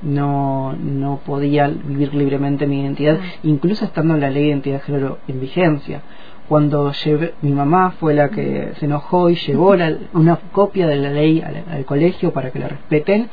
no, 0.02 0.74
no 0.74 1.20
podía 1.24 1.68
vivir 1.68 2.14
libremente 2.14 2.66
mi 2.66 2.82
identidad, 2.82 3.18
incluso 3.42 3.84
estando 3.86 4.16
la 4.16 4.30
ley 4.30 4.42
de 4.44 4.48
identidad 4.50 4.76
de 4.76 4.82
género 4.84 5.18
en 5.26 5.40
vigencia. 5.40 6.02
Cuando 6.48 6.92
llevé, 6.92 7.34
mi 7.42 7.50
mamá 7.52 7.92
fue 7.98 8.14
la 8.14 8.28
que 8.28 8.72
se 8.78 8.84
enojó 8.84 9.30
y 9.30 9.34
llevó 9.34 9.74
la- 9.74 9.96
una 10.12 10.36
copia 10.52 10.86
de 10.86 10.96
la 10.96 11.10
ley 11.10 11.40
al, 11.42 11.64
al 11.68 11.84
colegio 11.84 12.32
para 12.32 12.50
que 12.52 12.58
la 12.60 12.68
respeten, 12.68 13.28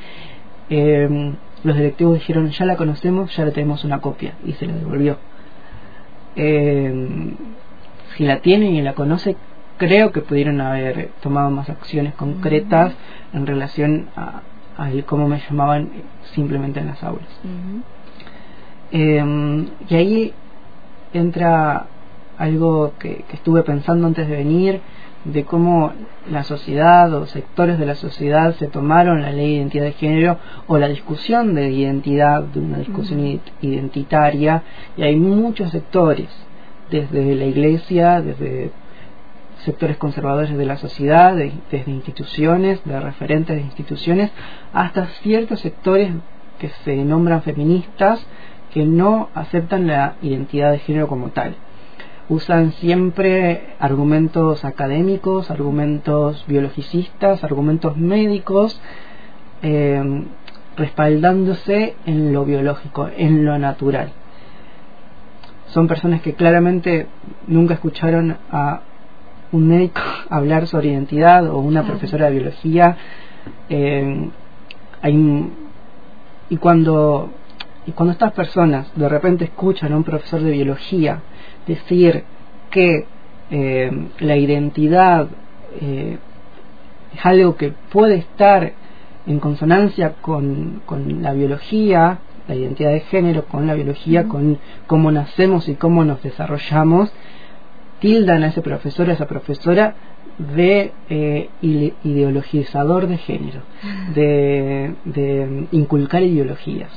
eh, 0.70 1.34
los 1.63 1.75
directivos 1.78 2.16
dijeron 2.16 2.50
ya 2.50 2.66
la 2.66 2.75
conocemos, 2.75 3.36
ya 3.36 3.46
le 3.46 3.52
tenemos 3.52 3.84
una 3.84 4.00
copia 4.02 4.34
y 4.46 4.54
se 4.54 4.66
la 4.66 4.74
devolvió. 4.74 5.18
Eh, 6.36 7.34
si 8.16 8.25
la 8.25 8.40
tiene 8.40 8.72
y 8.72 8.82
la 8.82 8.94
conoce, 8.94 9.36
creo 9.77 10.12
que 10.12 10.22
pudieron 10.22 10.62
haber 10.62 11.10
tomado 11.22 11.50
más 11.50 11.70
acciones 11.70 12.13
concretas 12.15 12.94
en 13.34 13.46
relación 13.46 14.08
a, 14.15 14.42
cómo 15.06 15.27
me 15.27 15.39
llamaban 15.39 15.89
simplemente 16.34 16.80
en 16.80 16.88
las 16.88 17.03
aulas. 17.03 17.30
Eh, 18.92 19.65
y 19.89 19.96
ahí 19.96 20.34
entra 21.13 21.86
algo 22.38 22.94
que, 23.00 23.24
que 23.27 23.36
estuve 23.36 23.63
pensando 23.63 24.08
antes 24.08 24.27
de 24.27 24.36
venir, 24.36 24.82
de 25.25 25.46
cómo 25.46 25.94
la 26.30 26.44
sociedad 26.44 27.13
o 27.13 27.25
sectores 27.27 27.80
de 27.80 27.86
la 27.86 27.96
sociedad 27.96 28.56
se 28.56 28.68
tomaron 28.68 29.22
la 29.22 29.32
ley 29.32 29.48
de 29.48 29.53
identidad 29.53 29.86
de 29.86 29.94
género 29.94 30.38
o 30.68 30.77
la 30.77 30.89
discusión 30.89 31.53
de 31.53 31.72
identidad, 31.72 32.44
de 32.44 32.60
una 32.60 32.80
discusión 32.80 33.39
identitaria, 33.62 34.63
y 34.98 35.03
hay 35.03 35.15
muchos 35.15 35.72
sectores, 35.72 36.30
desde 36.89 37.36
la 37.36 37.46
iglesia, 37.46 38.22
desde 38.22 38.72
sectores 39.63 39.98
conservadores 39.98 40.55
de 40.58 40.65
la 40.65 40.77
sociedad, 40.77 41.36
de- 41.36 41.53
desde 41.72 41.91
instituciones, 41.91 42.84
de 42.86 43.00
referentes 43.00 43.55
de 43.55 43.62
instituciones, 43.62 44.32
hasta 44.74 45.05
ciertos 45.22 45.60
sectores 45.62 46.12
que 46.60 46.70
se 46.84 46.96
nombran 47.03 47.41
feministas 47.41 48.25
que 48.72 48.86
no 48.86 49.29
aceptan 49.36 49.88
la 49.88 50.15
identidad 50.22 50.72
de 50.72 50.79
género 50.79 51.08
como 51.08 51.29
tal. 51.29 51.55
Usan 52.29 52.72
siempre 52.74 53.75
argumentos 53.79 54.63
académicos, 54.65 55.51
argumentos 55.51 56.43
biologicistas, 56.48 57.43
argumentos 57.43 57.98
médicos, 57.98 58.82
eh, 59.62 60.24
respaldándose 60.75 61.96
en 62.05 62.34
lo 62.34 62.46
biológico, 62.46 63.10
en 63.15 63.46
lo 63.46 63.60
natural. 63.60 64.12
Son 65.67 65.88
personas 65.88 66.22
que 66.22 66.34
claramente 66.34 67.08
nunca 67.48 67.74
escucharon 67.75 68.38
a 68.51 68.82
un 69.53 69.67
médico 69.67 70.01
hablar 70.29 70.67
sobre 70.67 70.89
identidad 70.89 71.48
o 71.48 71.60
una 71.60 71.83
profesora 71.83 72.25
de 72.25 72.31
biología. 72.33 72.98
Eh, 73.69 74.29
hay 75.01 75.50
y 76.50 76.57
cuando 76.57 77.29
y 77.86 77.91
cuando 77.91 78.13
estas 78.13 78.33
personas 78.33 78.91
de 78.95 79.07
repente 79.07 79.45
escuchan 79.45 79.93
a 79.93 79.98
un 79.98 80.03
profesor 80.03 80.41
de 80.41 80.51
biología 80.51 81.22
decir 81.67 82.24
que 82.69 83.05
eh, 83.51 84.07
la 84.19 84.36
identidad 84.36 85.27
eh, 85.79 86.17
es 87.13 87.25
algo 87.25 87.55
que 87.55 87.74
puede 87.91 88.15
estar 88.15 88.74
en 89.25 89.39
consonancia 89.39 90.15
con, 90.22 90.81
con 90.86 91.22
la 91.22 91.33
biología, 91.33 92.19
la 92.48 92.55
identidad 92.55 92.91
de 92.91 93.01
género, 93.01 93.45
con 93.45 93.67
la 93.67 93.74
biología, 93.74 94.27
con 94.27 94.57
cómo 94.88 95.12
nacemos 95.12 95.69
y 95.69 95.75
cómo 95.75 96.03
nos 96.03 96.22
desarrollamos, 96.24 97.13
tildan 98.03 98.43
a 98.43 98.48
ese 98.51 98.62
profesor, 98.62 99.05
a 99.10 99.13
esa 99.13 99.27
profesora 99.33 99.86
de 100.55 100.91
eh, 101.10 101.50
ide- 101.62 101.93
ideologizador 102.03 103.07
de 103.07 103.17
género, 103.27 103.62
de, 104.17 104.93
de 105.05 105.67
inculcar 105.72 106.22
ideologías. 106.24 106.91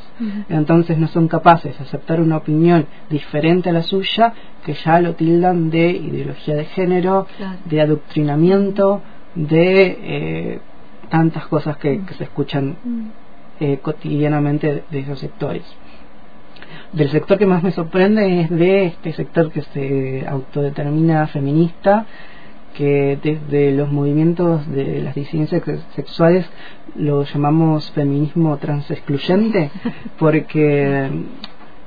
Entonces 0.49 0.95
no 0.99 1.09
son 1.09 1.29
capaces 1.29 1.77
de 1.79 1.85
aceptar 1.85 2.19
una 2.21 2.39
opinión 2.39 2.87
diferente 3.11 3.71
a 3.71 3.73
la 3.79 3.83
suya, 3.83 4.33
que 4.65 4.73
ya 4.85 5.01
lo 5.01 5.11
tildan 5.15 5.71
de 5.71 5.87
ideología 5.91 6.55
de 6.57 6.65
género, 6.77 7.27
Claro. 7.37 7.59
de 7.71 7.81
adoctrinamiento, 7.87 9.03
de 9.35 9.99
eh, 10.15 10.59
tantas 11.11 11.47
cosas 11.47 11.77
que, 11.77 11.91
que 12.07 12.15
se 12.15 12.25
escuchan 12.25 12.65
Mm. 12.85 13.07
eh, 13.61 13.79
cotidianamente 13.83 14.67
de 14.91 14.99
esos 15.05 15.19
sectores. 15.19 15.65
Del 16.93 17.11
sector 17.11 17.37
que 17.39 17.47
más 17.47 17.63
me 17.63 17.73
sorprende 17.73 18.41
es 18.43 18.51
de 18.51 18.87
este 18.87 19.13
sector 19.13 19.51
que 19.51 19.63
se 19.63 20.25
autodetermina 20.27 21.27
feminista, 21.27 22.07
que 22.75 23.19
desde 23.23 23.73
los 23.73 23.91
movimientos 23.91 24.67
de 24.71 25.03
las 25.03 25.15
disidencias 25.15 25.63
sex- 25.65 25.83
sexuales 25.95 26.47
lo 26.95 27.25
llamamos 27.25 27.91
feminismo 27.93 28.57
transexcluyente, 28.59 29.71
porque 30.19 31.11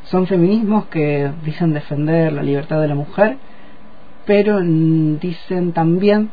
son 0.04 0.28
feminismos 0.28 0.86
que 0.88 1.32
dicen 1.44 1.74
defender 1.74 2.34
la 2.34 2.44
libertad 2.44 2.82
de 2.82 2.88
la 2.88 2.96
mujer, 2.96 3.38
pero 4.26 4.60
dicen 4.62 5.72
también 5.72 6.30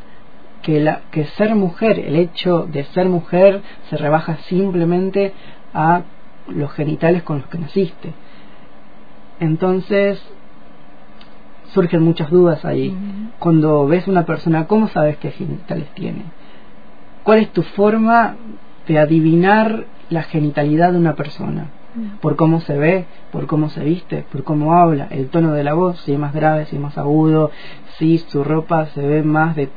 que, 0.61 0.79
la, 0.81 1.01
que 1.11 1.25
ser 1.25 1.55
mujer, 1.55 1.99
el 1.99 2.15
hecho 2.15 2.67
de 2.71 2.83
ser 2.85 3.07
mujer, 3.09 3.61
se 3.89 3.97
rebaja 3.97 4.37
simplemente 4.47 5.33
a 5.73 6.01
los 6.47 6.71
genitales 6.73 7.23
con 7.23 7.39
los 7.39 7.47
que 7.47 7.57
naciste. 7.59 8.13
Entonces, 9.39 10.21
surgen 11.73 12.03
muchas 12.03 12.29
dudas 12.29 12.63
ahí. 12.65 12.95
Cuando 13.39 13.85
ves 13.87 14.07
una 14.07 14.25
persona, 14.25 14.67
¿cómo 14.67 14.87
sabes 14.87 15.17
qué 15.17 15.31
genitales 15.31 15.87
tiene? 15.93 16.23
¿Cuál 17.23 17.39
es 17.39 17.49
tu 17.51 17.61
forma 17.63 18.35
de 18.87 18.99
adivinar 18.99 19.85
la 20.09 20.23
genitalidad 20.23 20.91
de 20.93 20.97
una 20.99 21.15
persona? 21.15 21.67
Por 22.21 22.35
cómo 22.35 22.61
se 22.61 22.77
ve, 22.77 23.05
por 23.31 23.47
cómo 23.47 23.69
se 23.69 23.83
viste, 23.83 24.23
por 24.31 24.43
cómo 24.43 24.73
habla, 24.75 25.07
el 25.09 25.29
tono 25.29 25.53
de 25.53 25.63
la 25.63 25.73
voz, 25.73 25.99
si 26.01 26.13
es 26.13 26.19
más 26.19 26.31
grave, 26.33 26.65
si 26.65 26.75
es 26.75 26.81
más 26.81 26.95
agudo, 26.97 27.49
si 27.97 28.19
su 28.19 28.43
ropa 28.43 28.85
se 28.87 29.01
ve 29.05 29.23
más 29.23 29.55
de 29.55 29.69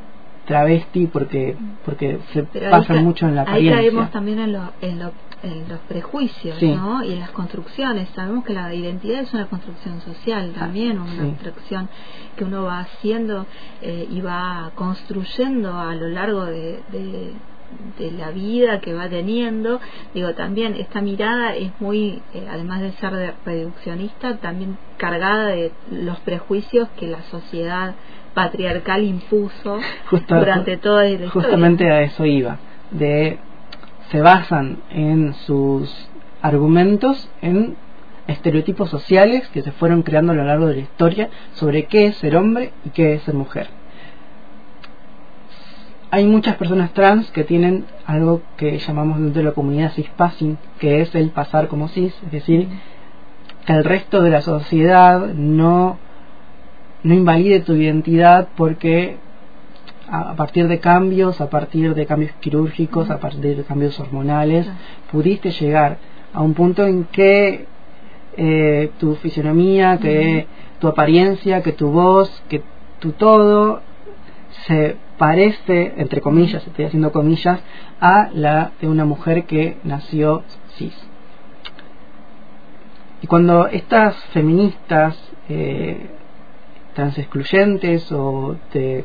travesti 0.46 1.06
porque 1.06 1.56
porque 1.84 2.18
se 2.32 2.42
Pero 2.42 2.66
ahí 2.66 2.72
pasa 2.72 2.94
mucho 3.00 3.26
en 3.26 3.36
la 3.36 3.42
Ahí 3.42 3.48
apariencia. 3.48 3.76
caemos 3.76 4.10
también 4.10 4.38
en 4.40 4.52
lo, 4.52 4.60
en 4.82 4.98
lo 4.98 5.12
en 5.42 5.68
los 5.68 5.78
prejuicios 5.80 6.56
Sí. 6.58 6.74
¿no? 6.74 7.02
y 7.04 7.12
en 7.14 7.20
las 7.20 7.30
construcciones. 7.30 8.08
Sabemos 8.14 8.44
que 8.44 8.52
la 8.52 8.74
identidad 8.74 9.20
es 9.20 9.32
una 9.32 9.46
construcción 9.46 10.00
social 10.02 10.52
también, 10.52 10.98
una 10.98 11.12
sí. 11.12 11.18
construcción 11.18 11.88
que 12.36 12.44
uno 12.44 12.64
va 12.64 12.80
haciendo 12.80 13.46
eh, 13.82 14.06
y 14.10 14.20
va 14.20 14.70
construyendo 14.74 15.78
a 15.78 15.94
lo 15.94 16.08
largo 16.08 16.44
de, 16.44 16.80
de- 16.92 17.32
de 18.00 18.10
la 18.10 18.30
vida 18.32 18.80
que 18.80 18.92
va 18.94 19.08
teniendo. 19.08 19.80
Digo, 20.12 20.34
también 20.34 20.74
esta 20.74 21.00
mirada 21.00 21.54
es 21.54 21.70
muy, 21.80 22.20
eh, 22.34 22.46
además 22.50 22.80
de 22.80 22.90
ser 22.94 23.12
de- 23.14 23.32
reduccionista, 23.46 24.38
también 24.38 24.76
cargada 24.96 25.46
de 25.46 25.70
los 25.92 26.18
prejuicios 26.20 26.88
que 26.98 27.06
la 27.06 27.22
sociedad 27.30 27.94
patriarcal 28.34 29.04
impuso 29.04 29.78
Justo- 30.10 30.34
durante 30.36 30.78
toda 30.78 31.04
la 31.04 31.10
historia. 31.10 31.30
Justamente 31.30 31.90
a 31.90 32.02
eso 32.02 32.24
iba. 32.26 32.58
De 32.90 33.38
se 34.10 34.20
basan 34.20 34.78
en 34.90 35.34
sus 35.34 36.08
argumentos 36.42 37.30
en 37.42 37.76
estereotipos 38.26 38.90
sociales 38.90 39.48
que 39.48 39.62
se 39.62 39.72
fueron 39.72 40.02
creando 40.02 40.32
a 40.32 40.36
lo 40.36 40.44
largo 40.44 40.66
de 40.66 40.76
la 40.76 40.80
historia 40.80 41.28
sobre 41.54 41.86
qué 41.86 42.06
es 42.06 42.16
ser 42.16 42.36
hombre 42.36 42.72
y 42.84 42.90
qué 42.90 43.14
es 43.14 43.22
ser 43.22 43.34
mujer. 43.34 43.68
Hay 46.12 46.26
muchas 46.26 46.56
personas 46.56 46.92
trans 46.92 47.30
que 47.30 47.44
tienen 47.44 47.84
algo 48.04 48.42
que 48.56 48.78
llamamos 48.78 49.20
dentro 49.20 49.42
de 49.42 49.48
la 49.48 49.54
comunidad 49.54 49.92
cispassing, 49.92 50.58
que 50.80 51.02
es 51.02 51.14
el 51.14 51.30
pasar 51.30 51.68
como 51.68 51.86
cis, 51.88 52.12
es 52.24 52.32
decir, 52.32 52.68
que 53.64 53.72
el 53.72 53.84
resto 53.84 54.20
de 54.20 54.30
la 54.30 54.40
sociedad 54.40 55.28
no, 55.34 55.98
no 57.04 57.14
invalide 57.14 57.60
tu 57.60 57.74
identidad 57.74 58.48
porque 58.56 59.18
a 60.10 60.30
a 60.30 60.34
partir 60.34 60.68
de 60.68 60.80
cambios, 60.80 61.40
a 61.40 61.48
partir 61.48 61.94
de 61.94 62.06
cambios 62.06 62.32
quirúrgicos, 62.40 63.10
a 63.10 63.18
partir 63.18 63.56
de 63.56 63.64
cambios 63.64 63.98
hormonales, 64.00 64.68
pudiste 65.10 65.50
llegar 65.50 65.98
a 66.32 66.42
un 66.42 66.54
punto 66.54 66.86
en 66.86 67.04
que 67.04 67.66
eh, 68.36 68.90
tu 68.98 69.14
fisionomía, 69.16 69.98
que 69.98 70.46
tu 70.78 70.88
apariencia, 70.88 71.62
que 71.62 71.72
tu 71.72 71.90
voz, 71.90 72.42
que 72.48 72.62
tu 72.98 73.12
todo 73.12 73.82
se 74.66 74.96
parece, 75.18 75.94
entre 75.96 76.20
comillas, 76.20 76.66
estoy 76.66 76.86
haciendo 76.86 77.12
comillas, 77.12 77.60
a 78.00 78.30
la 78.32 78.72
de 78.80 78.88
una 78.88 79.04
mujer 79.04 79.44
que 79.44 79.76
nació 79.84 80.42
cis. 80.76 80.96
Y 83.22 83.26
cuando 83.26 83.66
estas 83.66 84.16
feministas 84.32 85.18
eh, 85.48 86.06
trans 86.94 87.18
excluyentes 87.18 88.10
o 88.12 88.56
de, 88.72 89.04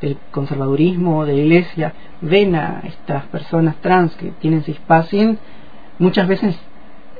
del 0.00 0.16
conservadurismo 0.30 1.24
de 1.24 1.32
la 1.34 1.40
iglesia 1.40 1.92
ven 2.20 2.54
a 2.54 2.82
estas 2.84 3.24
personas 3.26 3.76
trans 3.76 4.14
que 4.16 4.32
tienen 4.40 4.62
cispassing, 4.62 5.38
muchas 5.98 6.28
veces 6.28 6.56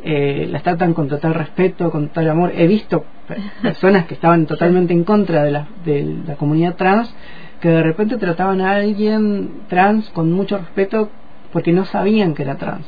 eh, 0.04 0.47
las 0.50 0.62
tratan 0.62 0.95
con 0.95 1.09
total 1.09 1.35
respeto, 1.35 1.90
con 1.90 2.09
total 2.09 2.30
amor. 2.30 2.52
He 2.54 2.66
visto 2.66 3.04
pe- 3.26 3.37
personas 3.62 4.06
que 4.06 4.14
estaban 4.14 4.47
totalmente 4.47 4.92
en 4.92 5.04
contra 5.04 5.42
de 5.42 5.50
la, 5.50 5.66
de 5.85 6.23
la 6.26 6.37
comunidad 6.37 6.76
trans 6.76 7.12
que 7.61 7.68
de 7.71 7.83
repente 7.83 8.18
trataban 8.18 8.61
a 8.61 8.73
alguien 8.73 9.62
trans 9.68 10.09
con 10.11 10.30
mucho 10.30 10.59
respeto 10.59 11.11
porque 11.52 11.73
no 11.73 11.85
sabían 11.87 12.35
que 12.35 12.42
era 12.42 12.56
trans. 12.56 12.87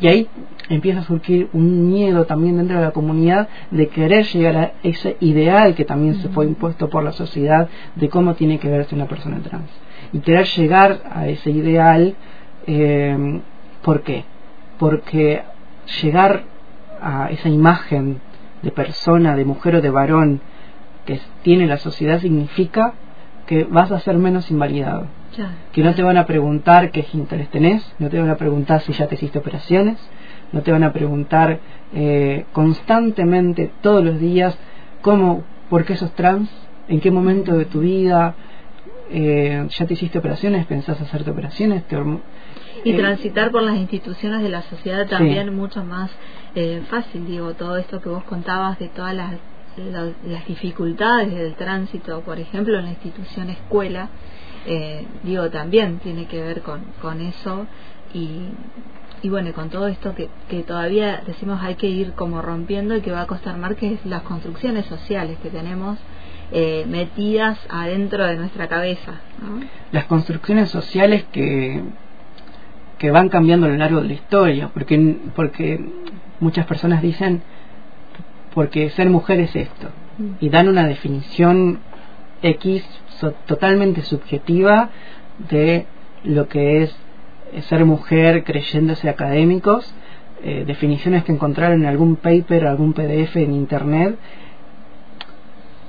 Y 0.00 0.08
ahí 0.08 0.28
empieza 0.68 1.00
a 1.00 1.04
surgir 1.04 1.48
un 1.52 1.88
miedo 1.88 2.24
también 2.24 2.56
dentro 2.56 2.78
de 2.78 2.84
la 2.84 2.92
comunidad 2.92 3.48
de 3.70 3.88
querer 3.88 4.24
llegar 4.26 4.56
a 4.56 4.72
ese 4.82 5.16
ideal 5.20 5.74
que 5.74 5.84
también 5.84 6.16
se 6.16 6.28
fue 6.28 6.46
impuesto 6.46 6.88
por 6.88 7.04
la 7.04 7.12
sociedad 7.12 7.68
de 7.96 8.08
cómo 8.08 8.34
tiene 8.34 8.58
que 8.58 8.68
verse 8.68 8.94
una 8.94 9.06
persona 9.06 9.40
trans. 9.40 9.70
Y 10.12 10.20
querer 10.20 10.46
llegar 10.46 11.00
a 11.10 11.28
ese 11.28 11.50
ideal, 11.50 12.14
eh, 12.66 13.40
¿por 13.82 14.02
qué? 14.02 14.24
Porque 14.78 15.42
llegar 16.02 16.44
a 17.02 17.30
esa 17.30 17.48
imagen 17.48 18.20
de 18.62 18.70
persona, 18.70 19.36
de 19.36 19.44
mujer 19.44 19.76
o 19.76 19.80
de 19.80 19.90
varón 19.90 20.40
que 21.04 21.20
tiene 21.42 21.66
la 21.66 21.78
sociedad 21.78 22.20
significa 22.20 22.94
que 23.50 23.64
vas 23.64 23.90
a 23.90 23.98
ser 23.98 24.16
menos 24.16 24.48
invalidado 24.52 25.08
Ya. 25.36 25.50
que 25.72 25.82
no 25.82 25.92
te 25.92 26.04
van 26.04 26.16
a 26.16 26.24
preguntar 26.24 26.92
qué 26.92 27.04
interés 27.14 27.48
tenés, 27.50 27.82
no 27.98 28.08
te 28.08 28.18
van 28.20 28.30
a 28.30 28.36
preguntar 28.36 28.80
si 28.82 28.92
ya 28.92 29.08
te 29.08 29.16
hiciste 29.16 29.40
operaciones, 29.40 29.98
no 30.52 30.60
te 30.62 30.70
van 30.70 30.84
a 30.84 30.92
preguntar 30.92 31.58
eh, 31.92 32.44
constantemente, 32.52 33.72
todos 33.80 34.04
los 34.04 34.20
días, 34.20 34.56
cómo, 35.02 35.42
por 35.68 35.84
qué 35.84 35.96
sos 35.96 36.12
trans, 36.12 36.48
en 36.86 37.00
qué 37.00 37.10
momento 37.10 37.56
de 37.58 37.64
tu 37.64 37.80
vida 37.80 38.36
eh, 39.10 39.66
ya 39.68 39.84
te 39.86 39.94
hiciste 39.94 40.18
operaciones, 40.18 40.66
pensás 40.66 41.00
hacerte 41.00 41.30
operaciones, 41.32 41.84
te 41.88 41.96
y 42.84 42.92
eh, 42.92 42.96
transitar 42.96 43.50
por 43.50 43.62
las 43.62 43.76
instituciones 43.76 44.42
de 44.42 44.48
la 44.48 44.62
sociedad 44.62 45.02
Sí. 45.04 45.10
también 45.10 45.54
mucho 45.56 45.84
más 45.84 46.08
eh, 46.54 46.82
fácil 46.88 47.26
digo 47.26 47.54
todo 47.54 47.76
esto 47.76 48.00
que 48.00 48.08
vos 48.08 48.22
contabas 48.24 48.78
de 48.78 48.88
todas 48.88 49.14
las 49.14 49.32
la- 49.76 50.12
las 50.26 50.46
dificultades 50.46 51.32
del 51.34 51.54
tránsito 51.54 52.20
por 52.22 52.38
ejemplo 52.38 52.78
en 52.78 52.84
la 52.86 52.90
institución 52.90 53.50
escuela 53.50 54.08
eh, 54.66 55.06
digo 55.22 55.48
también 55.50 55.98
tiene 56.00 56.26
que 56.26 56.40
ver 56.42 56.62
con, 56.62 56.80
con 57.00 57.20
eso 57.20 57.66
y 58.14 58.48
y 59.22 59.28
bueno, 59.28 59.52
con 59.52 59.68
todo 59.68 59.86
esto 59.86 60.14
que, 60.14 60.30
que 60.48 60.62
todavía 60.62 61.22
decimos 61.26 61.60
hay 61.62 61.74
que 61.74 61.86
ir 61.88 62.14
como 62.14 62.40
rompiendo 62.40 62.96
y 62.96 63.02
que 63.02 63.12
va 63.12 63.20
a 63.20 63.26
costar 63.26 63.58
más, 63.58 63.74
que 63.74 63.92
es 63.92 64.06
las 64.06 64.22
construcciones 64.22 64.86
sociales 64.86 65.36
que 65.42 65.50
tenemos 65.50 65.98
eh, 66.52 66.86
metidas 66.88 67.58
adentro 67.68 68.24
de 68.24 68.36
nuestra 68.36 68.66
cabeza. 68.68 69.20
las 69.92 70.04
construcciones 70.06 70.70
sociales 70.70 71.24
que 71.32 71.82
que 72.96 73.10
van 73.10 73.28
cambiando 73.28 73.66
a 73.66 73.70
lo 73.70 73.76
largo 73.76 74.00
de 74.00 74.08
la 74.08 74.14
historia 74.14 74.68
porque 74.72 75.18
porque 75.36 75.78
muchas 76.40 76.64
personas 76.64 77.02
dicen 77.02 77.42
porque 78.54 78.90
ser 78.90 79.08
mujer 79.10 79.40
es 79.40 79.54
esto 79.56 79.88
Mm. 80.18 80.24
y 80.40 80.48
dan 80.50 80.68
una 80.68 80.86
definición 80.86 81.78
X 82.42 82.84
so- 83.20 83.32
totalmente 83.46 84.02
subjetiva 84.02 84.90
de 85.50 85.86
lo 86.24 86.48
que 86.48 86.82
es 86.82 86.94
eh, 87.52 87.62
ser 87.62 87.84
mujer 87.84 88.44
creyéndose 88.44 89.08
académicos, 89.08 89.92
eh, 90.42 90.64
definiciones 90.66 91.24
que 91.24 91.32
encontraron 91.32 91.82
en 91.82 91.86
algún 91.86 92.16
paper, 92.16 92.66
algún 92.66 92.92
PDF 92.92 93.36
en 93.36 93.52
internet, 93.54 94.16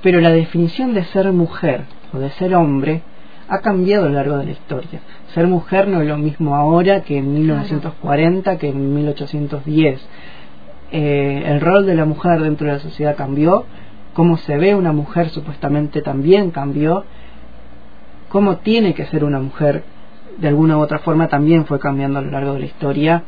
pero 0.02 0.20
la 0.20 0.30
definición 0.30 0.94
de 0.94 1.04
ser 1.04 1.30
mujer 1.32 1.82
o 2.12 2.18
de 2.18 2.30
ser 2.30 2.54
hombre 2.54 3.02
ha 3.48 3.58
cambiado 3.60 4.06
a 4.06 4.08
lo 4.08 4.14
largo 4.14 4.38
de 4.38 4.46
la 4.46 4.50
historia. 4.52 5.00
Ser 5.34 5.46
mujer 5.46 5.88
no 5.88 6.00
es 6.00 6.08
lo 6.08 6.16
mismo 6.16 6.56
ahora 6.56 7.02
que 7.02 7.18
en 7.18 7.32
1940, 7.32 8.56
que 8.58 8.68
en 8.68 8.94
1810. 8.94 10.00
Eh, 10.92 11.42
el 11.46 11.60
rol 11.60 11.86
de 11.86 11.94
la 11.94 12.04
mujer 12.04 12.40
dentro 12.42 12.66
de 12.66 12.74
la 12.74 12.78
sociedad 12.78 13.16
cambió, 13.16 13.64
cómo 14.12 14.36
se 14.36 14.58
ve 14.58 14.74
una 14.74 14.92
mujer 14.92 15.30
supuestamente 15.30 16.02
también 16.02 16.50
cambió, 16.50 17.04
cómo 18.28 18.58
tiene 18.58 18.92
que 18.92 19.06
ser 19.06 19.24
una 19.24 19.40
mujer 19.40 19.84
de 20.38 20.48
alguna 20.48 20.76
u 20.76 20.80
otra 20.80 20.98
forma 20.98 21.28
también 21.28 21.66
fue 21.66 21.78
cambiando 21.78 22.18
a 22.18 22.22
lo 22.22 22.30
largo 22.30 22.54
de 22.54 22.60
la 22.60 22.66
historia 22.66 23.22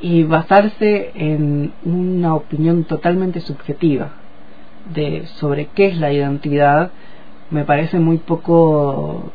y 0.00 0.22
basarse 0.22 1.12
en 1.14 1.72
una 1.84 2.34
opinión 2.34 2.84
totalmente 2.84 3.40
subjetiva 3.40 4.10
de 4.94 5.26
sobre 5.36 5.66
qué 5.66 5.86
es 5.86 5.98
la 5.98 6.12
identidad 6.12 6.90
me 7.50 7.64
parece 7.64 7.98
muy 7.98 8.18
poco 8.18 9.32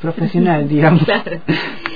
profesional 0.00 0.68
digamos 0.68 1.04
Claro. 1.04 1.40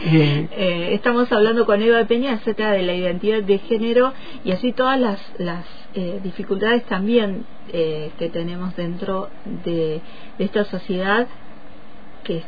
Eh, 0.06 0.90
estamos 0.92 1.32
hablando 1.32 1.64
con 1.64 1.80
Eva 1.80 2.04
Peña 2.04 2.34
acerca 2.34 2.72
de 2.72 2.82
la 2.82 2.92
identidad 2.94 3.42
de 3.42 3.58
género 3.58 4.12
y 4.44 4.52
así 4.52 4.72
todas 4.72 5.00
las, 5.00 5.18
las 5.38 5.64
eh, 5.94 6.20
dificultades 6.22 6.84
también 6.84 7.46
eh, 7.72 8.10
que 8.18 8.28
tenemos 8.28 8.76
dentro 8.76 9.30
de, 9.64 10.02
de 10.36 10.44
esta 10.44 10.64
sociedad 10.64 11.26
que 12.22 12.42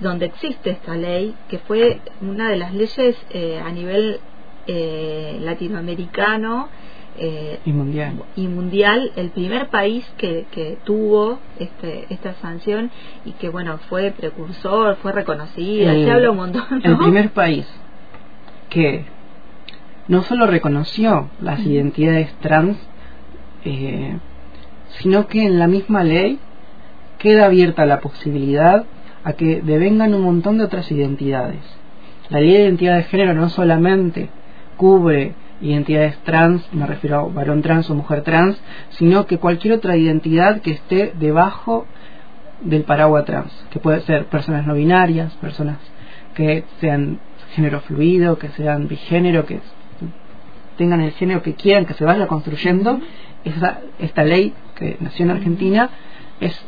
donde 0.00 0.26
existe 0.26 0.70
esta 0.70 0.96
ley 0.96 1.34
que 1.48 1.58
fue 1.58 2.00
una 2.22 2.48
de 2.48 2.56
las 2.56 2.72
leyes 2.72 3.16
eh, 3.30 3.60
a 3.62 3.70
nivel 3.70 4.20
eh, 4.66 5.36
latinoamericano 5.42 6.70
eh, 7.20 7.58
y 7.64 7.72
mundial 7.72 8.22
y 8.36 8.46
mundial 8.48 9.12
el 9.16 9.30
primer 9.30 9.68
país 9.68 10.04
que, 10.16 10.46
que 10.52 10.78
tuvo 10.84 11.38
este, 11.58 12.06
esta 12.10 12.34
sanción 12.34 12.90
y 13.24 13.32
que 13.32 13.48
bueno 13.48 13.78
fue 13.88 14.10
precursor 14.12 14.96
fue 14.96 15.12
reconocida 15.12 15.92
El- 15.92 16.04
se 16.04 16.10
habla 16.10 16.30
un 16.30 16.36
montón 16.36 16.62
¿no? 16.70 16.76
el 16.82 16.96
primer 16.96 17.30
país 17.30 17.66
que 18.70 19.04
no 20.08 20.22
solo 20.22 20.46
reconoció 20.46 21.28
las 21.42 21.60
identidades 21.60 22.32
trans, 22.40 22.78
eh, 23.64 24.16
sino 25.00 25.26
que 25.26 25.42
en 25.44 25.58
la 25.58 25.66
misma 25.66 26.02
ley 26.04 26.38
queda 27.18 27.44
abierta 27.46 27.84
la 27.84 28.00
posibilidad 28.00 28.84
a 29.24 29.32
que 29.34 29.60
devengan 29.60 30.14
un 30.14 30.22
montón 30.22 30.56
de 30.58 30.64
otras 30.64 30.90
identidades. 30.92 31.60
La 32.30 32.40
ley 32.40 32.52
de 32.52 32.62
identidad 32.62 32.96
de 32.96 33.02
género 33.04 33.34
no 33.34 33.48
solamente 33.50 34.30
cubre 34.78 35.34
identidades 35.60 36.16
trans, 36.18 36.62
me 36.72 36.86
refiero 36.86 37.18
a 37.18 37.28
varón 37.28 37.62
trans 37.62 37.90
o 37.90 37.94
mujer 37.94 38.22
trans, 38.22 38.60
sino 38.90 39.26
que 39.26 39.38
cualquier 39.38 39.74
otra 39.74 39.96
identidad 39.96 40.60
que 40.60 40.72
esté 40.72 41.12
debajo 41.18 41.86
del 42.60 42.82
paraguas 42.82 43.24
trans, 43.24 43.52
que 43.70 43.78
puede 43.78 44.00
ser 44.02 44.26
personas 44.26 44.66
no 44.66 44.74
binarias, 44.74 45.32
personas 45.34 45.78
que 46.34 46.64
sean 46.80 47.18
género 47.54 47.80
fluido, 47.80 48.38
que 48.38 48.48
sean 48.50 48.88
bigénero, 48.88 49.46
que 49.46 49.60
tengan 50.76 51.00
el 51.00 51.12
género 51.12 51.42
que 51.42 51.54
quieran, 51.54 51.86
que 51.86 51.94
se 51.94 52.04
vaya 52.04 52.26
construyendo. 52.26 53.00
Esa, 53.44 53.80
esta 53.98 54.24
ley 54.24 54.54
que 54.76 54.96
nació 55.00 55.24
en 55.24 55.30
Argentina 55.32 55.90
es 56.40 56.58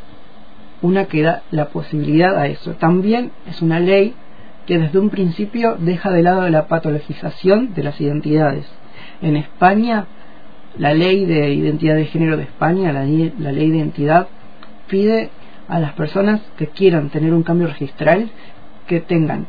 una 0.81 1.05
que 1.05 1.21
da 1.21 1.43
la 1.51 1.69
posibilidad 1.69 2.37
a 2.37 2.47
eso. 2.47 2.73
También 2.73 3.31
es 3.47 3.61
una 3.61 3.79
ley 3.79 4.15
que 4.65 4.77
desde 4.77 4.99
un 4.99 5.09
principio 5.09 5.75
deja 5.79 6.11
de 6.11 6.23
lado 6.23 6.47
la 6.49 6.67
patologización 6.67 7.73
de 7.73 7.83
las 7.83 7.99
identidades. 8.01 8.67
En 9.21 9.37
España, 9.37 10.05
la 10.77 10.93
ley 10.93 11.25
de 11.25 11.53
identidad 11.53 11.95
de 11.95 12.05
género 12.05 12.37
de 12.37 12.43
España, 12.43 12.91
la, 12.91 13.01
la 13.03 13.51
ley 13.51 13.69
de 13.69 13.77
identidad, 13.77 14.27
pide 14.87 15.29
a 15.67 15.79
las 15.79 15.93
personas 15.93 16.41
que 16.57 16.67
quieran 16.67 17.09
tener 17.09 17.33
un 17.33 17.43
cambio 17.43 17.67
registral 17.67 18.29
que 18.87 18.99
tengan 18.99 19.47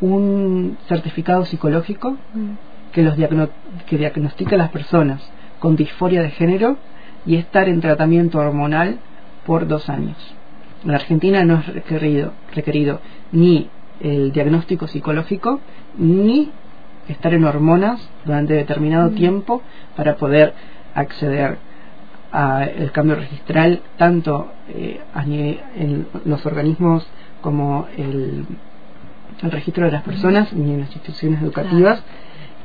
un 0.00 0.76
certificado 0.86 1.44
psicológico 1.44 2.12
mm. 2.12 2.92
que 2.92 3.02
los 3.02 3.16
que 3.86 3.98
diagnostique 3.98 4.54
a 4.54 4.58
las 4.58 4.70
personas 4.70 5.22
con 5.58 5.76
disforia 5.76 6.22
de 6.22 6.30
género 6.30 6.76
y 7.26 7.36
estar 7.36 7.68
en 7.68 7.80
tratamiento 7.80 8.38
hormonal 8.38 8.98
por 9.46 9.66
dos 9.66 9.88
años. 9.88 10.16
En 10.84 10.90
Argentina 10.90 11.44
no 11.44 11.60
es 11.60 11.66
requerido, 11.66 12.32
requerido 12.54 13.00
ni 13.32 13.70
el 14.00 14.32
diagnóstico 14.32 14.86
psicológico 14.86 15.60
ni 15.96 16.50
estar 17.08 17.34
en 17.34 17.44
hormonas 17.44 18.00
durante 18.24 18.54
determinado 18.54 19.10
mm. 19.10 19.14
tiempo 19.14 19.62
para 19.96 20.16
poder 20.16 20.54
acceder 20.94 21.58
al 22.30 22.90
cambio 22.90 23.14
registral 23.14 23.80
tanto 23.96 24.50
eh, 24.68 25.00
en 25.76 26.06
los 26.24 26.44
organismos 26.46 27.06
como 27.40 27.86
el, 27.96 28.44
el, 29.40 29.50
registro 29.52 29.84
de 29.84 29.92
las 29.92 30.02
personas 30.02 30.52
y 30.52 30.56
en 30.56 30.80
las 30.80 30.88
instituciones 30.88 31.42
educativas 31.42 32.02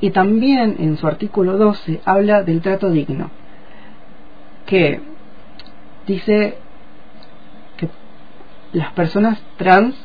y 0.02 0.10
también 0.10 0.78
en 0.80 0.98
su 0.98 1.06
artículo 1.06 1.58
12 1.58 2.02
habla 2.04 2.42
del 2.42 2.62
trato 2.62 2.90
digno 2.90 3.30
que 4.66 5.02
dice 6.08 6.58
que 7.78 7.90
las 8.74 8.92
personas 8.94 9.40
trans 9.58 9.96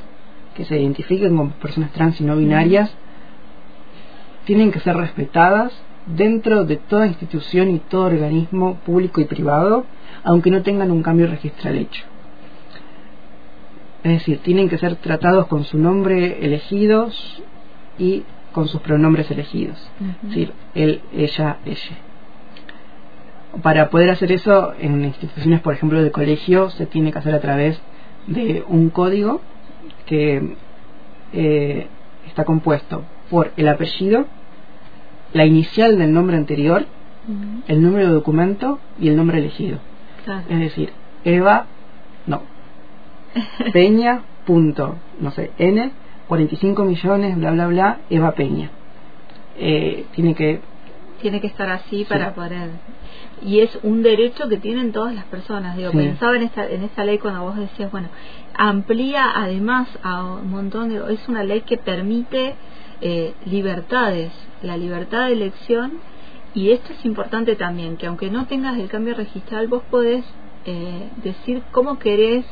que 0.54 0.66
se 0.66 0.78
identifiquen 0.78 1.36
como 1.36 1.52
personas 1.52 1.90
trans 1.92 2.20
y 2.20 2.24
no 2.24 2.36
binarias 2.36 2.94
tienen 4.44 4.72
que 4.72 4.80
ser 4.80 4.96
respetadas 4.96 5.72
dentro 6.06 6.64
de 6.64 6.76
toda 6.76 7.06
institución 7.06 7.70
y 7.70 7.78
todo 7.78 8.06
organismo 8.06 8.76
público 8.84 9.20
y 9.20 9.24
privado, 9.24 9.86
aunque 10.22 10.50
no 10.50 10.62
tengan 10.62 10.90
un 10.90 11.02
cambio 11.02 11.26
registral 11.26 11.76
hecho. 11.76 12.04
Es 14.02 14.12
decir, 14.12 14.38
tienen 14.38 14.68
que 14.68 14.78
ser 14.78 14.96
tratados 14.96 15.46
con 15.46 15.64
su 15.64 15.78
nombre 15.78 16.44
elegidos 16.44 17.42
y 17.98 18.24
con 18.52 18.68
sus 18.68 18.80
pronombres 18.82 19.30
elegidos. 19.30 19.78
Es 20.22 20.28
decir, 20.28 20.52
él, 20.74 21.00
ella, 21.12 21.58
ella. 21.64 21.96
Para 23.62 23.88
poder 23.88 24.10
hacer 24.10 24.30
eso 24.32 24.74
en 24.78 25.04
instituciones, 25.04 25.60
por 25.60 25.74
ejemplo, 25.74 26.02
de 26.02 26.10
colegio, 26.10 26.70
se 26.70 26.86
tiene 26.86 27.12
que 27.12 27.18
hacer 27.18 27.34
a 27.34 27.40
través 27.40 27.80
de 28.26 28.64
un 28.68 28.90
código 28.90 29.40
que 30.06 30.56
eh, 31.32 31.86
está 32.26 32.44
compuesto 32.44 33.04
por 33.34 33.50
el 33.56 33.66
apellido, 33.66 34.26
la 35.32 35.44
inicial 35.44 35.98
del 35.98 36.12
nombre 36.12 36.36
anterior, 36.36 36.86
el 37.66 37.82
número 37.82 38.06
de 38.06 38.12
documento 38.12 38.78
y 39.00 39.08
el 39.08 39.16
nombre 39.16 39.38
elegido. 39.38 39.80
Es 40.48 40.60
decir, 40.60 40.92
Eva, 41.24 41.66
no, 42.28 42.42
Peña, 43.72 44.22
punto, 44.46 44.94
no 45.18 45.32
sé, 45.32 45.50
N, 45.58 45.90
45 46.28 46.84
millones, 46.84 47.36
bla, 47.36 47.50
bla, 47.50 47.66
bla, 47.66 47.98
Eva 48.08 48.36
Peña. 48.36 48.70
Eh, 49.58 50.04
tiene 50.14 50.36
que 50.36 50.60
tiene 51.20 51.40
que 51.40 51.48
estar 51.48 51.68
así 51.70 52.04
para 52.04 52.34
poder. 52.34 52.70
Y 53.42 53.60
es 53.60 53.76
un 53.82 54.04
derecho 54.04 54.48
que 54.48 54.58
tienen 54.58 54.92
todas 54.92 55.12
las 55.12 55.24
personas. 55.24 55.76
Digo 55.76 55.90
pensaba 55.90 56.36
en 56.36 56.42
esta 56.42 56.70
en 56.70 56.84
esta 56.84 57.02
ley 57.04 57.18
cuando 57.18 57.42
vos 57.42 57.56
decías 57.56 57.90
bueno 57.90 58.10
amplía 58.56 59.32
además 59.34 59.88
a 60.04 60.22
un 60.24 60.50
montón 60.50 60.90
de 60.90 61.02
es 61.12 61.26
una 61.28 61.42
ley 61.42 61.62
que 61.62 61.78
permite 61.78 62.54
eh, 63.00 63.34
libertades, 63.46 64.32
la 64.62 64.76
libertad 64.76 65.26
de 65.26 65.32
elección 65.32 65.92
y 66.54 66.70
esto 66.70 66.92
es 66.92 67.04
importante 67.04 67.56
también, 67.56 67.96
que 67.96 68.06
aunque 68.06 68.30
no 68.30 68.46
tengas 68.46 68.78
el 68.78 68.88
cambio 68.88 69.14
registral, 69.14 69.66
vos 69.66 69.82
podés 69.90 70.24
eh, 70.66 71.08
decir 71.22 71.62
cómo 71.72 71.98
querés 71.98 72.44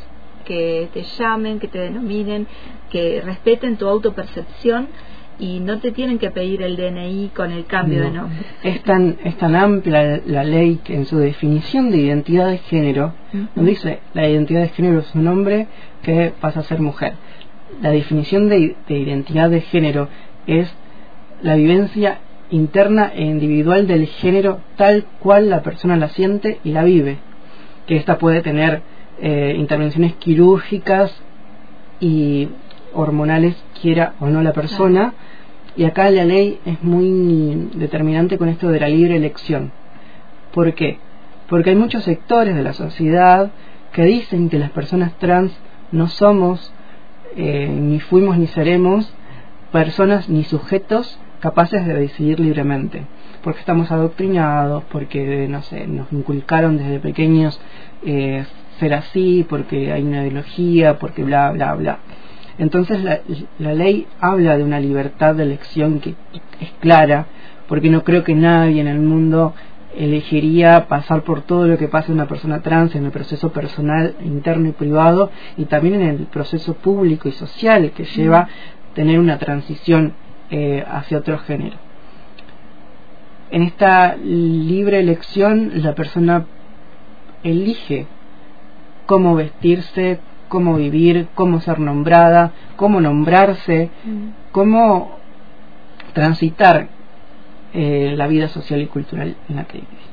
que 0.45 0.89
te 0.93 1.05
llamen, 1.05 1.61
que 1.61 1.69
te 1.69 1.79
denominen, 1.79 2.49
que 2.91 3.23
respeten 3.25 3.77
tu 3.77 3.87
autopercepción 3.87 4.89
y 5.39 5.61
no 5.61 5.79
te 5.79 5.93
tienen 5.93 6.19
que 6.19 6.31
pedir 6.31 6.63
el 6.63 6.77
DNI 6.77 7.31
con 7.35 7.53
el 7.53 7.65
cambio 7.67 8.03
de 8.03 8.11
nombre. 8.11 8.39
Es 8.65 8.83
tan, 8.83 9.19
es 9.25 9.37
tan 9.39 9.55
amplia 9.55 10.21
la 10.27 10.45
ley 10.45 10.81
que 10.83 10.95
en 10.95 11.07
su 11.07 11.19
definición 11.19 11.91
de 11.91 11.99
identidad 11.99 12.49
de 12.49 12.59
género, 12.59 13.15
no 13.55 13.63
dice 13.63 14.01
la 14.15 14.29
identidad 14.29 14.63
de 14.63 14.69
género 14.69 14.99
es 14.99 15.15
un 15.15 15.27
hombre 15.29 15.69
que 16.03 16.33
pasa 16.41 16.61
a 16.61 16.63
ser 16.65 16.81
mujer. 16.81 17.15
La 17.81 17.91
definición 17.91 18.49
de, 18.49 18.77
de 18.87 18.99
identidad 18.99 19.49
de 19.49 19.63
género 19.63 20.09
es 20.47 20.73
la 21.43 21.57
vivencia 21.57 22.19
interna 22.51 23.11
e 23.15 23.23
individual 23.23 23.87
del 23.87 24.07
género 24.07 24.61
tal 24.77 25.07
cual 25.21 25.49
la 25.49 25.63
persona 25.63 25.97
la 25.97 26.09
siente 26.09 26.61
y 26.65 26.71
la 26.71 26.85
vive. 26.85 27.19
Que 27.87 27.97
ésta 27.97 28.19
puede 28.19 28.43
tener 28.43 28.83
eh, 29.21 29.55
intervenciones 29.59 30.15
quirúrgicas 30.15 31.15
y 32.01 32.49
hormonales, 32.95 33.57
quiera 33.81 34.15
o 34.21 34.27
no 34.27 34.43
la 34.43 34.53
persona. 34.53 35.15
Y 35.77 35.85
acá 35.85 36.11
la 36.11 36.25
ley 36.25 36.61
es 36.67 36.83
muy 36.83 37.71
determinante 37.75 38.37
con 38.37 38.49
esto 38.49 38.69
de 38.69 38.81
la 38.81 38.89
libre 38.89 39.17
elección. 39.17 39.73
¿Por 40.53 40.75
qué? 40.75 40.99
Porque 41.49 41.71
hay 41.71 41.77
muchos 41.77 42.05
sectores 42.05 42.55
de 42.55 42.63
la 42.63 42.75
sociedad 42.75 43.51
que 43.93 44.05
dicen 44.05 44.51
que 44.51 44.59
las 44.59 44.71
personas 44.71 45.19
trans 45.19 45.53
no 45.91 46.09
somos, 46.09 46.73
eh, 47.37 47.69
ni 47.69 48.01
fuimos 48.01 48.39
ni 48.39 48.47
seremos 48.49 49.13
personas 49.73 50.29
ni 50.29 50.45
sujetos 50.45 51.19
capaces 51.41 51.85
de 51.85 51.95
decidir 51.95 52.39
libremente, 52.39 53.05
porque 53.43 53.61
estamos 53.61 53.91
adoctrinados, 53.91 54.85
porque, 54.93 55.49
no 55.49 55.63
sé, 55.63 55.87
nos 55.89 56.13
inculcaron 56.13 56.79
desde 56.79 57.01
pequeños 57.01 57.61
eh, 58.05 58.45
ser 58.79 58.95
así, 58.95 59.45
porque 59.49 59.93
hay 59.93 60.03
una 60.03 60.23
ideología, 60.23 60.99
porque 60.99 61.25
bla, 61.25 61.51
bla, 61.51 61.75
bla. 61.75 61.99
Entonces 62.59 63.03
la, 63.03 63.21
la 63.59 63.75
ley 63.75 64.07
habla 64.21 64.57
de 64.57 64.63
una 64.63 64.79
libertad 64.79 65.35
de 65.35 65.43
elección 65.43 65.99
que 66.01 66.15
es 66.61 66.71
clara, 66.81 67.27
porque 67.67 67.91
no 67.91 68.05
creo 68.05 68.23
que 68.23 68.35
nadie 68.35 68.81
en 68.81 68.87
el 68.87 69.01
mundo 69.01 69.55
elegiría 69.97 70.87
pasar 70.89 71.23
por 71.23 71.43
todo 71.43 71.67
lo 71.67 71.77
que 71.77 71.89
pasa 71.89 72.13
una 72.13 72.27
persona 72.27 72.61
trans 72.61 72.95
en 72.95 73.05
el 73.05 73.11
proceso 73.11 73.53
personal, 73.53 74.15
interno 74.25 74.69
y 74.69 74.73
privado, 74.73 75.31
y 75.57 75.65
también 75.65 75.95
en 75.95 76.03
el 76.03 76.19
proceso 76.27 76.75
público 76.75 77.29
y 77.29 77.33
social 77.33 77.91
que 77.91 78.05
lleva 78.05 78.49
tener 78.95 79.19
una 79.19 79.39
transición 79.39 80.15
eh, 80.51 80.85
hacia 80.87 81.19
otro 81.19 81.39
género. 81.39 81.77
En 83.51 83.63
esta 83.63 84.17
libre 84.17 85.01
elección 85.01 85.83
la 85.83 85.95
persona 85.95 86.47
elige 87.43 88.07
cómo 89.07 89.35
vestirse, 89.35 90.21
cómo 90.49 90.77
vivir, 90.77 91.29
cómo 91.35 91.61
ser 91.61 91.79
nombrada, 91.79 92.53
cómo 92.77 93.01
nombrarse, 93.01 93.91
mm. 94.05 94.53
cómo 94.53 95.19
transitar 96.13 96.89
eh, 97.75 98.15
la 98.17 98.27
vida 98.27 98.49
social 98.49 98.81
y 98.83 98.87
cultural 98.87 99.37
en 99.49 99.57
la 99.57 99.65
que 99.65 99.79
vive. 99.79 100.13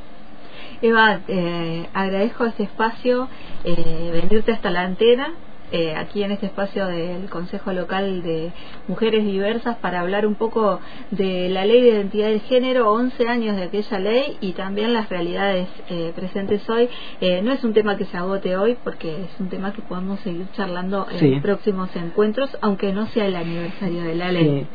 Eva, 0.81 1.19
eh, 1.27 1.87
agradezco 1.93 2.45
este 2.45 2.63
espacio, 2.63 3.27
eh, 3.65 4.09
venirte 4.13 4.53
hasta 4.53 4.69
la 4.69 4.83
antena 4.83 5.33
eh, 5.71 5.95
aquí 5.95 6.23
en 6.23 6.32
este 6.32 6.47
espacio 6.47 6.88
del 6.88 7.29
Consejo 7.29 7.71
Local 7.73 8.23
de 8.23 8.51
Mujeres 8.88 9.25
Diversas 9.25 9.77
para 9.77 10.01
hablar 10.01 10.25
un 10.25 10.36
poco 10.36 10.79
de 11.12 11.49
la 11.49 11.65
ley 11.65 11.82
de 11.82 11.89
identidad 11.89 12.29
de 12.29 12.39
género, 12.39 12.91
11 12.91 13.27
años 13.27 13.55
de 13.55 13.63
aquella 13.63 13.99
ley 13.99 14.38
y 14.41 14.53
también 14.53 14.93
las 14.93 15.10
realidades 15.10 15.67
eh, 15.89 16.12
presentes 16.15 16.67
hoy. 16.69 16.89
Eh, 17.21 17.41
no 17.41 17.51
es 17.51 17.63
un 17.63 17.73
tema 17.73 17.97
que 17.97 18.05
se 18.05 18.17
agote 18.17 18.58
hoy 18.58 18.77
porque 18.84 19.23
es 19.23 19.39
un 19.39 19.49
tema 19.49 19.73
que 19.73 19.82
podemos 19.82 20.19
seguir 20.21 20.47
charlando 20.53 21.08
en 21.12 21.41
próximos 21.41 21.95
encuentros, 21.95 22.58
aunque 22.62 22.91
no 22.93 23.08
sea 23.08 23.25
el 23.25 23.36
aniversario 23.36 24.03
de 24.03 24.15
la 24.15 24.32
ley. 24.32 24.67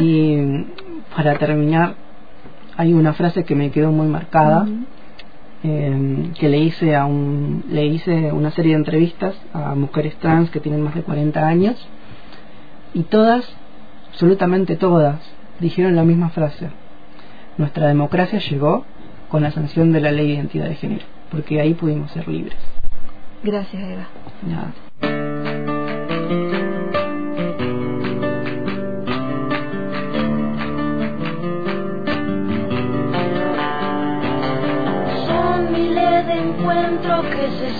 y 0.00 0.64
para 1.14 1.38
terminar, 1.38 1.94
hay 2.76 2.92
una 2.92 3.14
frase 3.14 3.44
que 3.44 3.54
me 3.54 3.70
quedó 3.70 3.90
muy 3.90 4.06
marcada. 4.06 4.66
Em, 5.68 6.32
que 6.34 6.48
le 6.48 6.58
hice 6.58 6.94
a 6.94 7.06
un 7.06 7.64
le 7.68 7.86
hice 7.86 8.30
una 8.30 8.52
serie 8.52 8.70
de 8.74 8.78
entrevistas 8.78 9.34
a 9.52 9.74
mujeres 9.74 10.14
trans 10.18 10.48
que 10.50 10.60
tienen 10.60 10.80
más 10.80 10.94
de 10.94 11.02
40 11.02 11.44
años 11.44 11.88
y 12.94 13.02
todas 13.02 13.44
absolutamente 14.10 14.76
todas 14.76 15.18
dijeron 15.58 15.96
la 15.96 16.04
misma 16.04 16.28
frase. 16.28 16.68
Nuestra 17.58 17.88
democracia 17.88 18.38
llegó 18.38 18.84
con 19.28 19.42
la 19.42 19.50
sanción 19.50 19.92
de 19.92 20.00
la 20.02 20.12
ley 20.12 20.28
de 20.28 20.34
identidad 20.34 20.68
de 20.68 20.76
género 20.76 21.04
porque 21.32 21.60
ahí 21.60 21.74
pudimos 21.74 22.12
ser 22.12 22.28
libres. 22.28 22.58
Gracias 23.42 23.82
Eva. 23.82 24.06
Nada. 24.46 25.35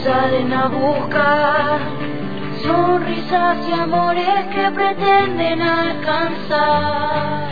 salen 0.05 0.53
a 0.53 0.69
buscar 0.69 1.81
sonrisas 2.63 3.59
y 3.69 3.73
amores 3.73 4.47
que 4.53 4.71
pretenden 4.71 5.63
alcanzar. 5.63 7.49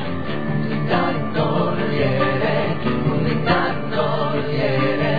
Tanto 0.88 1.76
quiere, 1.90 2.76
tanto 3.44 4.04
quiere, 4.46 5.14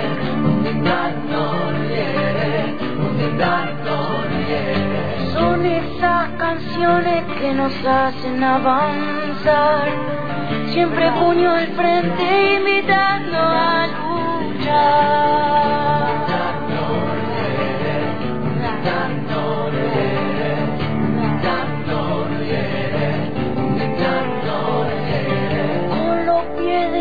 tanto 0.84 1.40
quiere, 1.88 2.78
tanto 3.38 3.94
quiere. 4.46 5.32
Son 5.34 5.66
esas 5.66 6.30
canciones 6.38 7.24
que 7.40 7.54
nos 7.54 7.74
hacen 7.86 8.44
avanzar, 8.44 9.88
siempre 10.68 11.12
puño 11.12 11.52
al 11.52 11.68
frente 11.68 12.56
invitando 12.58 13.38
a 13.38 13.88
luchar. 13.88 15.35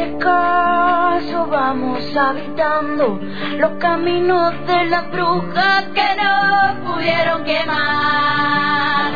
descaso 0.04 1.46
vamos 1.46 2.16
habitando 2.16 3.18
los 3.58 3.70
caminos 3.78 4.54
de 4.66 4.84
las 4.86 5.10
brujas 5.10 5.84
que 5.94 6.04
no 6.20 6.92
pudieron 6.92 7.44
quemar. 7.44 9.12